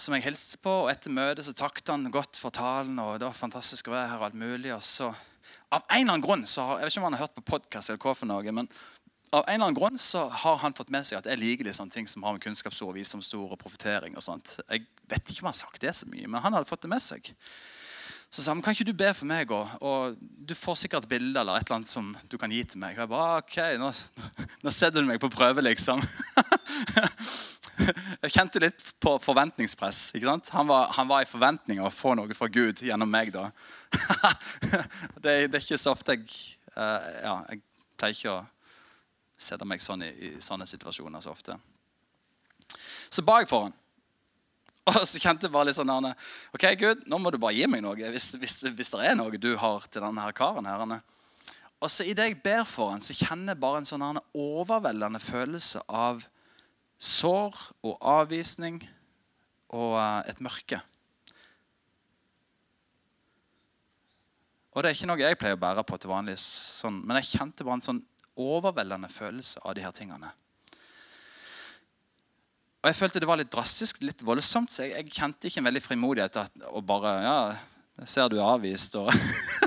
Som 0.00 0.14
jeg 0.16 0.24
hilste 0.24 0.56
på, 0.64 0.72
og 0.84 0.88
Etter 0.88 1.12
møtet 1.12 1.44
så 1.44 1.52
takket 1.52 1.90
han 1.92 2.06
godt 2.12 2.38
for 2.40 2.54
talen. 2.56 2.96
og 2.98 3.18
det 3.20 3.26
var 3.28 3.36
fantastisk 3.36 3.90
å 3.90 3.92
være 3.92 4.08
her 4.08 4.22
og 4.22 4.30
alt 4.30 4.38
mulig. 4.40 4.72
Og 4.72 4.80
så, 4.80 5.10
av 5.68 5.82
en 5.82 6.00
eller 6.00 6.14
annen 6.14 6.24
grunn, 6.24 6.46
så 6.48 6.64
har, 6.64 6.78
Jeg 6.80 6.88
vet 6.88 6.94
ikke 6.94 7.02
om 7.02 7.08
han 7.10 7.18
har 7.18 7.26
hørt 7.26 7.36
på 7.36 7.48
podkast, 7.52 7.90
eller 7.90 8.00
hva 8.00 8.14
for 8.16 8.30
noe, 8.30 8.52
men 8.52 8.70
av 9.30 9.44
en 9.44 9.54
eller 9.54 9.66
annen 9.66 9.76
grunn 9.76 9.98
så 10.00 10.24
har 10.42 10.56
han 10.64 10.74
fått 10.74 10.88
med 10.90 11.04
seg 11.06 11.20
at 11.20 11.28
jeg 11.28 11.38
liker 11.38 11.68
de 11.68 11.74
sånne 11.76 11.92
ting 11.92 12.08
som 12.08 12.24
har 12.26 12.32
med 12.34 12.42
kunnskapsord, 12.42 12.96
visdomsord 12.96 13.52
og 13.52 13.60
profetering 13.60 14.16
og 14.16 14.24
sånt. 14.24 14.56
Jeg 14.64 14.88
vet 15.06 15.30
ikke 15.30 15.44
om 15.44 15.50
han 15.50 15.54
har 15.54 15.60
sagt 15.60 15.84
det 15.84 15.92
så 15.94 16.08
mye, 16.10 16.26
men 16.26 16.42
han 16.42 16.56
hadde 16.56 16.70
fått 16.70 16.82
det 16.82 16.90
med 16.90 17.04
seg. 17.04 17.30
Så 18.30 18.42
sa 18.42 18.54
han 18.54 18.62
kan 18.62 18.74
ikke 18.74 18.88
du 18.88 18.94
be 18.96 19.10
for 19.14 19.28
meg, 19.28 19.52
og, 19.52 19.68
og 19.84 20.16
du 20.18 20.56
får 20.56 20.80
sikkert 20.80 21.06
et 21.06 21.12
bilde 21.12 21.40
eller 21.42 21.60
et 21.60 21.66
eller 21.66 21.80
annet 21.80 21.92
som 21.92 22.10
du 22.30 22.38
kan 22.38 22.50
gi 22.50 22.62
til 22.64 22.80
meg. 22.82 22.96
Og 22.96 23.04
jeg 23.04 23.12
bare, 23.12 23.38
ok, 23.44 23.56
Nå, 23.82 23.92
nå 24.64 24.74
setter 24.74 25.02
du 25.02 25.10
meg 25.10 25.20
på 25.22 25.30
prøve, 25.34 25.62
liksom. 25.66 26.02
Jeg 28.24 28.32
kjente 28.34 28.62
litt 28.62 28.84
på 29.02 29.16
forventningspress. 29.22 30.12
Han 30.52 30.70
var, 30.70 30.92
han 30.96 31.08
var 31.08 31.24
i 31.24 31.28
forventning 31.28 31.80
å 31.82 31.90
få 31.92 32.14
noe 32.18 32.36
fra 32.36 32.48
Gud 32.52 32.82
gjennom 32.84 33.10
meg. 33.10 33.32
da. 33.34 33.50
det, 35.22 35.48
det, 35.48 35.58
er 35.58 35.62
ikke 35.62 35.80
så 35.80 35.94
ofte 35.94 36.16
jeg 36.16 36.26
uh, 36.76 37.10
ja, 37.24 37.34
Jeg 37.50 37.62
pleier 37.98 38.16
ikke 38.16 38.36
å 38.36 38.40
sette 39.40 39.66
meg 39.66 39.82
sånn 39.82 40.04
i, 40.04 40.10
i 40.10 40.30
sånne 40.44 40.68
situasjoner 40.68 41.22
så 41.24 41.32
ofte. 41.32 41.56
Så 43.10 43.24
ba 43.26 43.40
jeg 43.40 43.50
for 43.50 43.68
han. 43.68 43.76
Og 44.90 45.06
så 45.06 45.20
kjente 45.20 45.46
jeg 45.46 45.54
bare 45.54 45.68
litt 45.68 45.78
sånn 45.78 45.92
Ok, 45.92 46.64
Gud, 46.80 47.04
nå 47.10 47.18
må 47.20 47.32
du 47.32 47.38
bare 47.40 47.56
gi 47.56 47.66
meg 47.68 47.82
noe 47.84 48.12
hvis, 48.12 48.32
hvis, 48.40 48.60
hvis 48.68 48.92
det 48.94 49.10
er 49.10 49.16
noe 49.18 49.40
du 49.40 49.52
har 49.60 49.86
til 49.88 50.04
denne 50.04 50.24
her 50.24 50.36
karen. 50.36 50.68
her. 50.68 51.00
Og 51.80 51.88
så 51.92 52.04
Idet 52.08 52.28
jeg 52.28 52.42
ber 52.44 52.66
for 52.68 52.92
han, 52.94 53.04
så 53.04 53.16
kjenner 53.16 53.54
jeg 53.54 53.62
bare 53.62 53.80
en 53.80 53.88
sånn 53.88 54.22
overveldende 54.36 55.20
følelse 55.22 55.82
av 55.88 56.24
sår 57.00 57.56
og 57.80 57.96
avvisning 58.04 58.82
og 59.72 59.96
eh, 59.96 60.30
et 60.30 60.42
mørke. 60.44 60.80
Og 64.70 64.84
Det 64.84 64.90
er 64.90 64.94
ikke 64.94 65.08
noe 65.10 65.18
jeg 65.18 65.38
pleier 65.40 65.56
å 65.58 65.60
bære 65.60 65.82
på 65.86 65.98
til 65.98 66.12
vanlig, 66.12 66.36
sånn, 66.38 67.00
men 67.02 67.18
jeg 67.18 67.32
kjente 67.32 67.66
bare 67.66 67.80
en 67.80 67.88
sånn 67.88 68.04
overveldende 68.38 69.10
følelse 69.10 69.62
av 69.66 69.74
de 69.76 69.82
her 69.82 69.94
tingene. 69.96 70.30
Og 72.80 72.88
Jeg 72.88 72.96
følte 72.96 73.20
det 73.20 73.28
var 73.28 73.40
litt 73.40 73.50
drastisk, 73.52 73.98
litt 74.06 74.22
voldsomt, 74.24 74.72
så 74.72 74.86
jeg, 74.86 74.94
jeg 74.94 75.16
kjente 75.18 75.48
ikke 75.48 75.60
en 75.60 75.68
veldig 75.68 75.82
frimodighet 75.84 76.36
til 76.36 76.68
å 76.70 76.80
bare 76.86 77.16
Ja, 77.26 77.40
ser 78.08 78.30
du 78.32 78.38
er 78.38 78.46
avvist, 78.46 78.94
og 78.96 79.10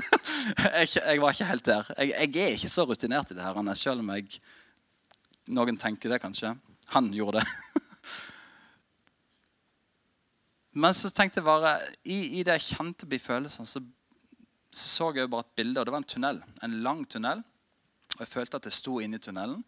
jeg, 0.80 0.88
jeg, 0.96 1.20
var 1.22 1.36
ikke 1.36 1.50
helt 1.52 1.66
der. 1.68 1.90
Jeg, 1.98 2.14
jeg, 2.16 2.32
er 2.42 2.56
ikke 2.56 2.72
så 2.72 2.86
rutinert 2.88 3.30
i 3.30 3.36
det 3.36 3.44
her, 3.44 3.74
selv 3.78 4.02
om 4.02 4.10
jeg, 4.16 4.40
noen 5.54 5.78
tenker 5.78 6.10
det 6.10 6.22
kanskje. 6.24 6.56
Han 6.94 7.10
gjorde 7.14 7.40
det. 7.40 7.46
Men 10.82 10.94
så 10.94 11.10
tenkte 11.14 11.40
jeg 11.40 11.46
bare, 11.46 11.76
i, 12.02 12.40
i 12.40 12.44
det 12.46 12.56
jeg 12.58 12.76
kjente 12.78 13.06
på 13.06 13.18
følelsene, 13.22 13.66
så, 13.66 13.82
så, 14.70 14.86
så 14.86 15.10
jeg 15.14 15.30
bare 15.30 15.46
et 15.46 15.58
bilde. 15.60 15.80
og 15.80 15.86
Det 15.86 15.94
var 15.94 16.02
en 16.02 16.12
tunnel, 16.14 16.40
en 16.62 16.80
lang 16.86 17.04
tunnel. 17.10 17.44
Og 18.14 18.20
Jeg 18.22 18.30
følte 18.30 18.58
at 18.58 18.66
jeg 18.70 18.78
sto 18.78 18.98
inne 19.02 19.18
i 19.18 19.22
tunnelen. 19.22 19.62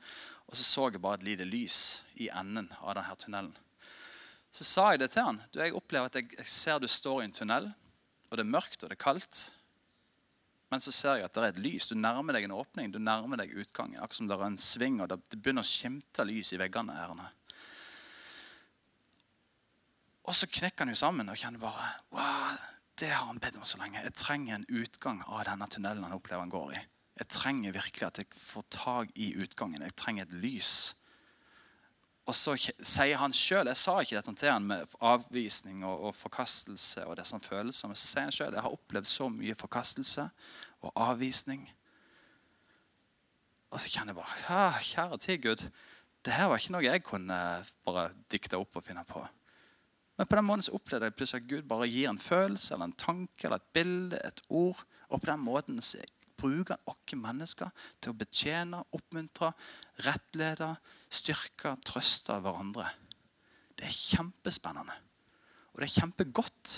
Og 0.46 0.58
så 0.58 0.64
så 0.64 0.88
jeg 0.90 1.02
bare 1.02 1.18
et 1.18 1.26
lite 1.26 1.46
lys 1.46 2.02
i 2.22 2.28
enden 2.30 2.70
av 2.80 2.94
denne 2.98 3.16
tunnelen. 3.18 3.54
Så 4.54 4.64
sa 4.64 4.90
jeg 4.92 5.02
det 5.02 5.10
til 5.12 5.26
han. 5.26 5.40
Du, 5.52 5.58
jeg 5.60 5.74
opplever 5.76 6.08
at 6.08 6.16
jeg, 6.16 6.30
jeg 6.38 6.48
ser 6.48 6.78
du 6.80 6.88
står 6.88 7.22
i 7.22 7.26
en 7.26 7.34
tunnel, 7.34 7.66
og 8.30 8.38
det 8.38 8.44
er 8.46 8.54
mørkt 8.54 8.82
og 8.82 8.90
det 8.90 8.96
er 8.96 9.02
kaldt. 9.02 9.40
Men 10.72 10.82
så 10.82 10.92
ser 10.92 11.20
jeg 11.20 11.28
at 11.28 11.34
det 11.36 11.42
er 11.42 11.52
et 11.52 11.62
lys. 11.62 11.86
Du 11.86 11.94
nærmer 11.94 12.34
deg 12.34 12.48
en 12.48 12.56
åpning. 12.56 12.90
Du 12.90 12.98
nærmer 12.98 13.38
deg 13.38 13.54
utgangen. 13.54 14.00
Akkurat 14.00 14.18
som 14.18 14.30
det 14.30 14.36
er 14.36 14.46
en 14.48 14.58
sving, 14.58 14.98
og 15.02 15.10
det 15.12 15.20
begynner 15.38 15.62
å 15.62 15.68
skimte 15.68 16.26
lys 16.26 16.52
i 16.56 16.60
veggene. 16.60 16.96
her. 16.96 17.14
Og 20.26 20.34
så 20.34 20.48
knekker 20.50 20.82
han 20.82 20.90
jo 20.90 20.98
sammen 20.98 21.30
og 21.30 21.38
kjenner 21.38 21.62
bare 21.62 21.86
wow, 22.10 22.58
Det 22.98 23.12
har 23.12 23.28
han 23.28 23.38
bedt 23.38 23.58
om 23.60 23.64
så 23.68 23.78
lenge. 23.78 24.02
Jeg 24.02 24.16
trenger 24.16 24.56
en 24.56 24.68
utgang 24.80 25.22
av 25.28 25.44
denne 25.46 25.68
tunnelen 25.70 26.06
han 26.06 26.16
opplever 26.16 26.42
han 26.42 26.52
går 26.52 26.74
i. 26.74 26.84
Jeg 27.20 27.28
trenger 27.32 27.72
virkelig 27.76 28.06
at 28.06 28.18
jeg 28.20 28.28
får 28.36 28.64
tak 28.72 29.12
i 29.14 29.34
utgangen. 29.36 29.84
Jeg 29.84 29.96
trenger 29.96 30.26
et 30.26 30.32
lys. 30.42 30.94
Og 32.26 32.34
så 32.34 32.56
sier 32.58 33.20
han 33.20 33.34
sjøl 33.36 33.68
Jeg 33.70 33.78
sa 33.78 34.00
ikke 34.02 34.18
dette 34.18 34.34
til 34.40 34.50
han 34.50 34.66
med 34.66 34.94
avvisning 34.98 35.84
og, 35.86 36.08
og 36.08 36.14
forkastelse. 36.18 37.04
og 37.06 37.16
disse 37.20 37.40
følelsene. 37.40 37.92
Men 37.92 38.00
så 38.00 38.10
sier 38.10 38.26
han 38.26 38.34
sjøl 38.34 38.56
jeg 38.56 38.66
har 38.66 38.78
opplevd 38.78 39.10
så 39.10 39.28
mye 39.30 39.54
forkastelse 39.54 40.28
og 40.82 40.92
avvisning. 41.10 41.66
Og 43.70 43.80
så 43.82 43.92
kjenner 43.92 44.14
jeg 44.14 44.22
bare 44.22 44.82
Kjære 44.90 45.18
tid, 45.18 45.42
Gud. 45.42 45.68
Det 46.24 46.34
her 46.34 46.50
var 46.50 46.58
ikke 46.58 46.74
noe 46.74 46.86
jeg 46.86 47.04
kunne 47.06 47.40
bare 47.86 48.08
dikte 48.32 48.58
opp 48.58 48.78
og 48.78 48.84
finne 48.84 49.04
på. 49.06 49.22
Men 50.16 50.26
på 50.26 50.36
den 50.38 50.46
måten 50.48 50.64
så 50.64 50.74
opplevde 50.74 51.10
jeg 51.10 51.14
plutselig 51.14 51.42
at 51.42 51.50
Gud 51.50 51.66
bare 51.68 51.88
gir 51.92 52.08
en 52.10 52.18
følelse 52.18 52.74
eller 52.74 52.88
en 52.88 52.98
tanke 52.98 53.46
eller 53.46 53.60
et 53.60 53.72
bilde, 53.76 54.20
et 54.24 54.40
ord. 54.48 54.80
Og 55.08 55.20
på 55.20 55.30
den 55.30 55.44
måten 55.44 55.82
så 55.82 56.00
bruker 56.36 56.78
oss 56.86 57.14
mennesker 57.16 57.70
til 58.02 58.12
å 58.12 58.18
betjene, 58.18 58.82
oppmuntre, 58.96 59.52
rettlede, 60.04 60.72
styrke, 61.08 61.76
trøste 61.86 62.36
hverandre. 62.42 62.88
Det 63.76 63.86
er 63.86 63.94
kjempespennende. 63.94 64.96
Og 65.72 65.80
det 65.80 65.88
er 65.88 65.94
kjempegodt. 66.00 66.74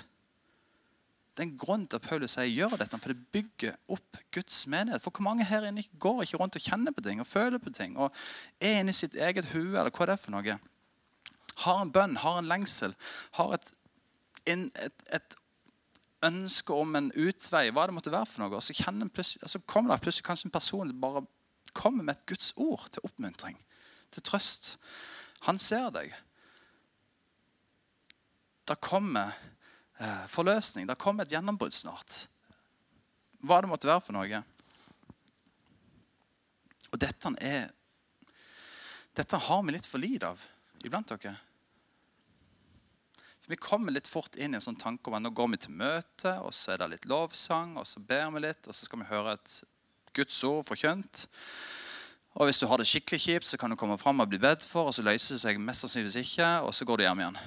Det 1.38 1.44
er 1.44 1.48
en 1.52 1.58
grunn 1.58 1.84
til 1.86 2.00
at 2.00 2.06
Paulus 2.06 2.34
sier 2.34 2.50
gjør 2.50 2.80
dette, 2.80 2.98
for 2.98 3.14
det 3.14 3.30
bygger 3.34 3.76
opp 3.94 4.18
Guds 4.34 4.64
menighet. 4.66 5.02
For 5.04 5.14
hvor 5.14 5.26
mange 5.28 5.46
her 5.46 5.68
inne 5.68 5.84
går 6.02 6.24
ikke 6.24 6.40
rundt 6.40 6.58
og 6.58 6.64
kjenner 6.64 6.94
på 6.94 7.04
ting 7.06 7.22
og 7.22 7.30
føler 7.30 7.62
på 7.62 7.70
ting 7.70 7.94
og 7.94 8.10
er 8.58 8.80
inni 8.80 8.94
sitt 8.96 9.14
eget 9.14 9.52
hue 9.52 9.78
eller 9.78 9.94
hva 9.94 10.08
det 10.10 10.16
er 10.16 10.22
for 10.22 10.34
noe? 10.34 10.56
Har 11.62 11.82
en 11.82 11.92
bønn, 11.94 12.18
har 12.22 12.40
en 12.40 12.50
lengsel, 12.50 12.94
har 13.38 13.54
et, 13.54 13.70
et, 14.50 15.04
et 15.14 15.38
ønske 16.24 16.74
om 16.74 16.96
en 16.98 17.10
utvei, 17.14 17.68
hva 17.70 17.86
det 17.86 17.94
måtte 17.94 18.12
være 18.12 18.26
for 18.26 18.42
noe, 18.42 18.58
og 18.58 18.64
så, 18.64 18.74
altså 18.74 19.60
kommer 19.66 19.94
det 19.94 20.02
plutselig 20.02 20.26
kanskje 20.26 20.48
en 20.48 20.54
person 20.54 20.90
som 20.90 21.02
bare 21.02 21.24
kommer 21.76 22.04
med 22.04 22.16
et 22.16 22.26
Guds 22.26 22.52
ord 22.56 22.88
til 22.90 23.04
oppmuntring, 23.06 23.58
til 24.14 24.24
trøst. 24.26 24.76
Han 25.46 25.60
ser 25.62 25.90
deg. 25.94 26.14
Det 28.68 28.80
kommer 28.84 29.32
eh, 30.00 30.24
forløsning. 30.28 30.88
Det 30.88 30.98
kommer 30.98 31.24
et 31.24 31.32
gjennombrudd 31.32 31.76
snart. 31.76 32.24
Hva 33.40 33.60
det 33.62 33.70
måtte 33.70 33.88
være 33.88 34.02
for 34.02 34.16
noe. 34.18 34.42
Og 36.92 37.00
dette 37.00 37.34
er 37.44 37.68
Dette 39.18 39.38
har 39.48 39.62
vi 39.66 39.72
litt 39.74 39.86
for 39.86 39.98
lite 39.98 40.28
av 40.30 40.42
iblant 40.86 41.10
dere. 41.10 41.32
Vi 43.48 43.56
kommer 43.56 43.94
litt 43.94 44.08
fort 44.10 44.36
inn 44.36 44.52
i 44.52 44.58
en 44.58 44.64
sånn 44.64 44.76
tanke 44.76 45.08
om 45.08 45.16
at 45.16 45.24
nå 45.24 45.30
går 45.32 45.54
vi 45.54 45.58
til 45.62 45.72
møte, 45.72 46.34
og 46.44 46.52
så 46.52 46.74
er 46.74 46.82
det 46.82 46.90
litt 46.92 47.06
lovsang, 47.08 47.78
og 47.80 47.86
så 47.88 48.02
ber 48.04 48.26
vi 48.34 48.42
litt, 48.44 48.68
og 48.68 48.76
så 48.76 48.84
skal 48.84 49.00
vi 49.00 49.08
høre 49.08 49.38
et 49.38 49.54
Guds 50.18 50.36
ord 50.44 50.66
forkynt. 50.68 51.24
Og 52.36 52.48
hvis 52.48 52.60
du 52.60 52.66
har 52.68 52.80
det 52.80 52.86
skikkelig 52.90 53.22
kjipt, 53.24 53.48
så 53.48 53.56
kan 53.60 53.72
du 53.72 53.78
komme 53.80 53.96
fram 54.00 54.20
og 54.20 54.28
bli 54.28 54.40
bedt 54.42 54.68
for, 54.68 54.90
og 54.90 54.94
så 54.94 55.04
løser 55.06 55.38
det 55.38 55.42
seg 55.46 55.62
mest 55.64 55.86
sannsynligvis 55.86 56.20
ikke, 56.20 56.50
og 56.66 56.76
så 56.76 56.84
går 56.88 57.00
du 57.00 57.06
hjem 57.06 57.24
igjen. 57.24 57.40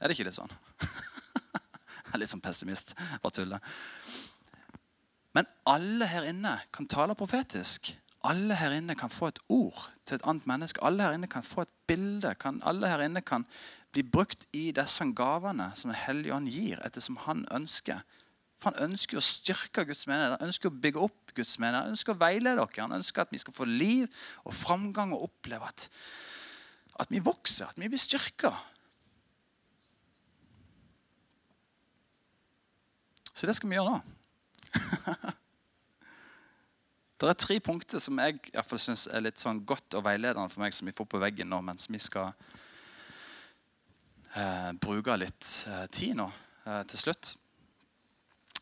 Er 0.00 0.10
det 0.10 0.18
ikke 0.18 0.26
litt 0.28 0.40
sånn? 0.40 0.58
Jeg 2.04 2.18
er 2.18 2.22
litt 2.24 2.34
sånn 2.34 2.42
pessimist. 2.42 2.92
Bare 3.22 3.38
tuller. 3.38 3.74
Men 5.34 5.46
alle 5.70 6.10
her 6.10 6.26
inne 6.30 6.58
kan 6.74 6.90
tale 6.90 7.14
profetisk. 7.18 7.94
Alle 8.24 8.56
her 8.56 8.72
inne 8.72 8.94
kan 8.96 9.12
få 9.12 9.28
et 9.28 9.38
ord 9.52 9.90
til 10.04 10.16
et 10.16 10.24
annet 10.24 10.46
menneske. 10.48 10.80
Alle 10.84 11.04
her 11.04 11.12
inne 11.16 11.28
kan 11.28 11.44
få 11.44 11.66
et 11.66 11.72
bilde. 11.86 12.34
Kan, 12.40 12.62
alle 12.64 12.88
her 12.88 13.02
inne 13.04 13.20
kan 13.20 13.44
bli 13.92 14.02
brukt 14.02 14.46
i 14.52 14.70
disse 14.72 15.04
gavene 15.16 15.70
som 15.74 15.90
Den 15.90 16.00
hellige 16.06 16.34
ånd 16.34 16.48
gir, 16.48 16.80
ettersom 16.86 17.16
han 17.26 17.44
ønsker. 17.52 18.00
For 18.58 18.72
Han 18.72 18.90
ønsker 18.90 19.20
å 19.20 19.24
styrke 19.24 19.84
Guds 19.84 20.06
menighet, 20.08 20.38
han 20.38 20.48
ønsker 20.48 20.70
å 20.70 20.80
bygge 20.86 21.04
opp 21.04 21.34
Guds 21.36 21.58
menighet. 21.58 21.84
Han 21.84 21.92
ønsker 21.92 22.14
å 22.14 22.22
veilede 22.22 22.56
dere. 22.56 22.86
Han 22.86 22.96
ønsker 22.96 23.22
at 23.22 23.32
vi 23.32 23.42
skal 23.42 23.56
få 23.56 23.68
liv 23.68 24.08
og 24.44 24.56
framgang 24.56 25.12
og 25.12 25.28
oppleve 25.28 25.68
at, 25.68 25.90
at 27.00 27.12
vi 27.12 27.20
vokser, 27.20 27.68
at 27.68 27.80
vi 27.80 27.92
blir 27.92 28.00
styrka. 28.00 28.54
Så 33.34 33.46
det 33.46 33.56
skal 33.58 33.68
vi 33.68 33.76
gjøre 33.76 33.98
nå. 33.98 35.34
det 37.28 37.34
er 37.34 37.40
tre 37.44 37.56
punkter 37.62 38.02
som 38.02 38.18
jeg 38.20 38.38
i 38.40 38.54
hvert 38.54 38.68
fall 38.68 38.82
synes 38.82 39.06
er 39.06 39.24
litt 39.24 39.40
sånn 39.40 39.62
godt 39.66 39.96
og 39.98 40.04
veiledende 40.06 40.50
for 40.52 40.64
meg, 40.64 40.74
som 40.76 40.88
vi 40.88 40.96
får 40.96 41.08
på 41.10 41.20
veggen 41.22 41.50
nå 41.52 41.60
mens 41.64 41.88
vi 41.90 42.00
skal 42.02 42.32
eh, 44.34 44.70
bruke 44.82 45.16
litt 45.20 45.50
eh, 45.70 45.86
tid 45.94 46.18
nå 46.20 46.28
eh, 46.28 46.82
til 46.90 47.04
slutt. 47.06 47.34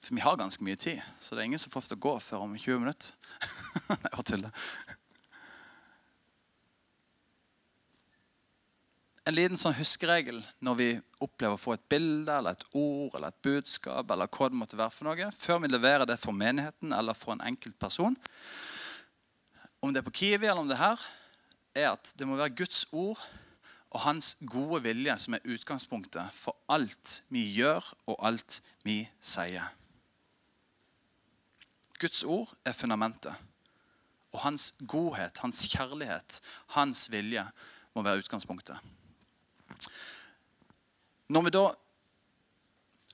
For 0.03 0.17
vi 0.17 0.25
har 0.25 0.39
ganske 0.39 0.65
mye 0.67 0.79
tid, 0.81 1.03
så 1.23 1.35
det 1.35 1.45
er 1.45 1.53
ingen 1.53 1.63
som 1.63 1.73
får 1.73 1.89
til 1.89 2.01
å 2.01 2.05
gå 2.09 2.17
før 2.23 2.49
om 2.49 2.59
20 2.59 2.83
minutter. 2.83 3.15
Jeg 3.89 4.03
bare 4.09 4.27
tuller. 4.27 4.67
En 9.23 9.37
liten 9.37 9.61
sånn 9.61 9.77
huskeregel 9.79 10.41
når 10.65 10.79
vi 10.79 10.89
opplever 11.23 11.55
å 11.55 11.61
få 11.61 11.77
et 11.77 11.85
bilde 11.93 12.35
eller 12.35 12.57
et 12.57 12.65
ord 12.75 13.15
eller 13.15 13.31
et 13.31 13.45
budskap, 13.45 14.11
eller 14.11 14.31
hva 14.31 14.49
det 14.51 14.59
måtte 14.59 14.79
være 14.79 14.95
for 14.95 15.09
noe, 15.09 15.29
før 15.37 15.63
vi 15.63 15.71
leverer 15.71 16.09
det 16.11 16.19
for 16.21 16.35
menigheten 16.35 16.95
eller 16.97 17.19
for 17.19 17.37
en 17.37 17.45
enkelt 17.47 17.79
person, 17.83 18.17
om 19.83 19.93
det 19.93 20.03
er 20.03 20.07
på 20.07 20.15
Kiwi 20.15 20.47
eller 20.47 20.63
om 20.63 20.71
det 20.71 20.79
er 20.79 20.85
her, 20.85 21.07
er 21.75 21.89
at 21.95 22.13
det 22.19 22.27
må 22.29 22.39
være 22.39 22.55
Guds 22.59 22.85
ord 22.91 23.21
og 23.93 24.03
hans 24.07 24.35
gode 24.49 24.83
vilje 24.87 25.15
som 25.25 25.37
er 25.37 25.47
utgangspunktet 25.55 26.35
for 26.35 26.57
alt 26.73 27.21
vi 27.33 27.45
gjør 27.57 27.87
og 28.11 28.19
alt 28.27 28.61
vi 28.87 29.03
sier. 29.21 29.67
Guds 32.03 32.25
ord 32.27 32.51
er 32.67 32.75
fundamentet. 32.75 33.35
Og 34.33 34.41
hans 34.47 34.73
godhet, 34.89 35.39
hans 35.45 35.61
kjærlighet, 35.71 36.41
hans 36.75 37.05
vilje 37.13 37.45
må 37.95 38.03
være 38.03 38.25
utgangspunktet. 38.25 38.81
Når 41.33 41.47
vi 41.47 41.55
da 41.55 41.65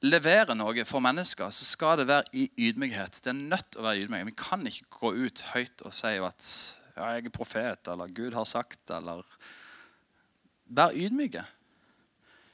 leverer 0.07 0.55
noe 0.59 0.85
for 0.87 1.03
mennesker, 1.03 1.51
så 1.55 1.66
skal 1.66 1.99
det 2.01 2.09
være 2.11 2.31
i 2.38 2.49
ydmykhet. 2.68 3.21
Det 3.25 3.33
er 3.33 3.38
nødt 3.38 3.79
å 3.79 3.87
være 3.87 4.05
ydmykhet. 4.05 4.31
Vi 4.31 4.38
kan 4.38 4.66
ikke 4.71 4.90
gå 4.99 5.14
ut 5.27 5.44
høyt 5.55 5.87
og 5.87 5.94
si 5.94 6.14
at 6.18 6.51
ja, 6.99 7.14
'jeg 7.14 7.27
er 7.27 7.31
profet', 7.31 7.88
eller 7.88 8.07
'Gud 8.11 8.35
har 8.35 8.44
sagt', 8.44 8.90
eller 8.90 9.23
Vær 10.68 10.92
ydmyke. 10.92 11.44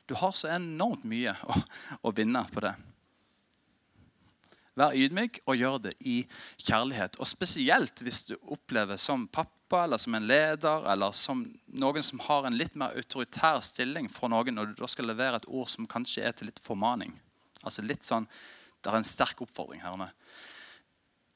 Du 0.08 0.14
har 0.14 0.32
så 0.32 0.48
enormt 0.54 1.04
mye 1.04 1.32
å, 1.42 1.56
å 2.06 2.12
vinne 2.14 2.44
på 2.52 2.62
det. 2.62 2.74
Vær 4.78 4.94
ydmyk 4.94 5.40
og 5.46 5.58
gjør 5.58 5.78
det 5.88 5.94
i 6.06 6.20
kjærlighet. 6.58 7.18
Og 7.18 7.26
spesielt 7.26 8.02
hvis 8.02 8.24
du 8.30 8.36
opplever 8.42 8.96
som 9.00 9.26
pappa 9.26 9.63
pappa 9.74 9.84
eller 9.84 9.98
som 9.98 10.14
en 10.14 10.26
leder 10.26 10.92
eller 10.92 11.12
som 11.12 11.44
noen 11.66 12.02
som 12.02 12.20
har 12.20 12.46
en 12.46 12.56
litt 12.56 12.74
mer 12.74 12.94
autoritær 12.94 13.60
stilling 13.60 14.08
for 14.08 14.30
noen, 14.30 14.54
når 14.54 14.66
du 14.66 14.74
da 14.78 14.88
skal 14.88 15.08
levere 15.08 15.36
et 15.36 15.48
ord 15.48 15.68
som 15.68 15.86
kanskje 15.86 16.22
er 16.22 16.32
til 16.32 16.46
litt 16.46 16.60
formaning. 16.62 17.14
Altså 17.64 17.82
litt 17.82 18.04
sånn, 18.04 18.28
Det 18.84 18.92
er 18.92 18.98
en 18.98 19.04
sterk 19.04 19.40
oppfordring 19.40 19.80
her. 19.80 20.10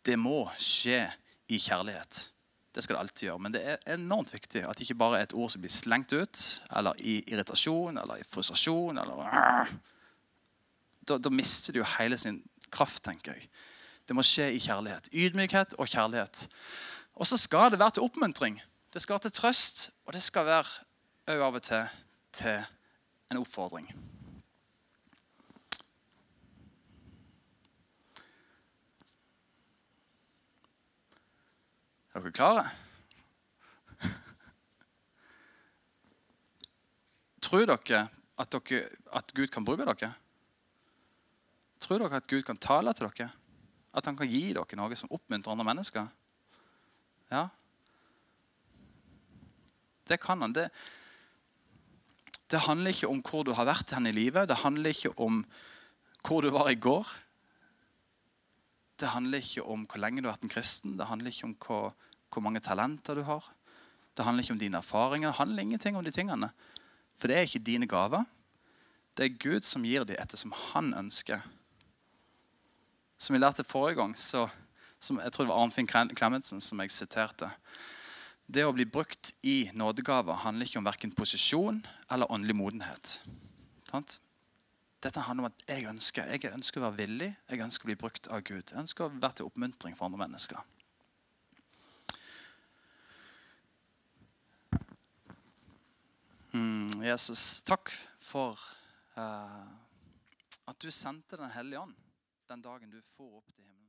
Det 0.04 0.18
må 0.20 0.50
skje 0.60 1.06
i 1.48 1.56
kjærlighet. 1.56 2.28
Det 2.74 2.82
skal 2.84 2.96
det 2.96 3.00
alltid 3.00 3.24
gjøre. 3.24 3.40
Men 3.40 3.52
det 3.54 3.62
er 3.64 3.94
enormt 3.94 4.34
viktig 4.34 4.66
at 4.68 4.76
det 4.76 4.84
ikke 4.84 4.98
bare 5.00 5.18
er 5.18 5.22
et 5.24 5.32
ord 5.32 5.48
som 5.50 5.62
blir 5.62 5.72
slengt 5.72 6.12
ut, 6.12 6.60
eller 6.76 7.00
i 7.00 7.22
irritasjon 7.24 7.96
eller 7.96 8.20
i 8.20 8.26
frustrasjon. 8.28 8.98
eller 8.98 9.72
da, 11.08 11.16
da 11.16 11.30
mister 11.32 11.72
du 11.72 11.80
jo 11.80 11.88
hele 11.96 12.18
sin 12.20 12.42
kraft, 12.68 13.00
tenker 13.02 13.32
jeg. 13.32 13.48
Det 14.04 14.12
må 14.12 14.20
skje 14.20 14.50
i 14.52 14.60
kjærlighet. 14.60 15.08
Ydmykhet 15.08 15.78
og 15.80 15.88
kjærlighet. 15.88 16.44
Og 17.18 17.26
så 17.26 17.36
skal 17.36 17.70
det 17.70 17.78
være 17.78 17.90
til 17.90 18.02
oppmuntring. 18.02 18.62
Det 18.94 19.02
skal 19.02 19.12
være 19.12 19.20
til 19.26 19.32
trøst, 19.32 19.90
og 20.06 20.12
det 20.12 20.22
skal 20.22 20.46
være 20.46 20.64
òg 21.28 21.42
av 21.42 21.54
og 21.58 21.62
til 21.62 21.88
til 22.32 22.64
en 23.30 23.36
oppfordring. 23.40 23.88
Er 32.14 32.20
dere 32.20 32.32
klare? 32.32 32.64
Tror 37.42 37.66
dere 37.66 38.08
at, 38.38 38.52
dere 38.52 38.88
at 39.12 39.34
Gud 39.34 39.46
kan 39.46 39.64
bruke 39.64 39.84
dere? 39.84 40.12
Tror 41.80 41.98
dere 41.98 42.16
at 42.22 42.30
Gud 42.30 42.42
kan 42.42 42.56
tale 42.56 42.94
til 42.94 43.06
dere? 43.10 43.30
At 43.94 44.06
han 44.06 44.16
kan 44.16 44.28
gi 44.30 44.52
dere 44.52 44.76
noe 44.78 44.96
som 44.96 45.12
oppmuntrer 45.12 45.52
andre 45.52 45.64
mennesker? 45.72 46.06
Ja. 47.30 47.48
Det 50.08 50.20
kan 50.22 50.40
han. 50.40 50.54
Det, 50.56 50.68
det 52.48 52.64
handler 52.64 52.94
ikke 52.94 53.10
om 53.12 53.22
hvor 53.24 53.44
du 53.44 53.52
har 53.52 53.68
vært 53.68 53.92
hen 53.92 54.08
i 54.08 54.14
livet. 54.16 54.48
Det 54.48 54.62
handler 54.62 54.94
ikke 54.94 55.12
om 55.20 55.42
hvor 56.24 56.42
du 56.42 56.50
var 56.54 56.70
i 56.72 56.78
går. 56.80 57.08
Det 58.98 59.12
handler 59.12 59.44
ikke 59.44 59.66
om 59.68 59.84
hvor 59.86 60.00
lenge 60.00 60.22
du 60.22 60.28
har 60.28 60.38
vært 60.38 60.48
en 60.48 60.56
kristen. 60.56 60.96
Det 60.98 61.06
handler 61.06 61.30
ikke 61.30 61.50
om 61.50 61.54
hvor, 61.66 61.92
hvor 62.32 62.44
mange 62.44 62.64
talenter 62.64 63.20
du 63.20 63.22
har. 63.28 63.44
Det 64.16 64.24
handler 64.24 64.42
ikke 64.42 64.56
om 64.56 64.58
dine 64.64 64.80
erfaringer. 64.80 65.28
Det 65.28 65.38
handler 65.38 65.62
ingenting 65.62 65.96
om 65.96 66.04
de 66.04 66.10
tingene. 66.10 66.50
For 67.18 67.30
det 67.30 67.36
er 67.36 67.46
ikke 67.46 67.62
dine 67.66 67.86
gaver. 67.86 68.24
Det 69.18 69.26
er 69.26 69.38
Gud 69.42 69.66
som 69.66 69.84
gir 69.86 70.06
dem 70.06 70.18
ettersom 70.18 70.54
han 70.72 70.92
ønsker. 70.94 71.44
Som 73.18 73.34
vi 73.34 73.40
lærte 73.42 73.66
forrige 73.66 73.98
gang, 73.98 74.14
så 74.18 74.46
som 74.98 75.20
jeg 75.22 75.32
tror 75.32 75.46
det 75.46 75.52
var 75.52 75.62
Arnfinn 75.62 75.88
Clemetsen 75.88 76.62
som 76.62 76.80
jeg 76.82 76.94
siterte. 76.94 77.50
Det 78.48 78.64
å 78.64 78.72
bli 78.72 78.86
brukt 78.88 79.34
i 79.46 79.70
nådegaver 79.76 80.40
handler 80.44 80.66
ikke 80.66 80.80
om 80.80 80.88
verken 80.88 81.12
posisjon 81.12 81.82
eller 82.10 82.30
åndelig 82.32 82.56
modenhet. 82.56 83.18
Dette 84.98 85.22
handler 85.26 85.46
om 85.46 85.50
at 85.52 85.68
jeg 85.68 85.86
ønsker 85.88 86.32
jeg 86.32 86.50
ønsker 86.50 86.80
å 86.80 86.88
være 86.88 87.00
villig, 87.04 87.28
jeg 87.50 87.62
ønsker 87.62 87.86
å 87.86 87.90
bli 87.92 88.00
brukt 88.00 88.26
av 88.32 88.42
Gud. 88.42 88.72
Jeg 88.72 88.80
ønsker 88.80 89.06
å 89.06 89.12
være 89.14 89.38
til 89.38 89.50
oppmuntring 89.50 89.94
for 89.96 90.08
andre 90.08 90.24
mennesker. 90.24 90.64
Mm, 96.56 97.04
Jesus, 97.04 97.60
takk 97.68 97.92
for 98.24 98.56
uh, 99.20 99.68
at 100.66 100.78
du 100.80 100.88
sendte 100.90 101.36
Den 101.36 101.52
hellige 101.52 101.84
ånd 101.84 101.96
den 102.48 102.62
dagen 102.64 102.90
du 102.90 103.00
for 103.04 103.42
opp 103.42 103.52
til 103.52 103.66
himmelen. 103.66 103.87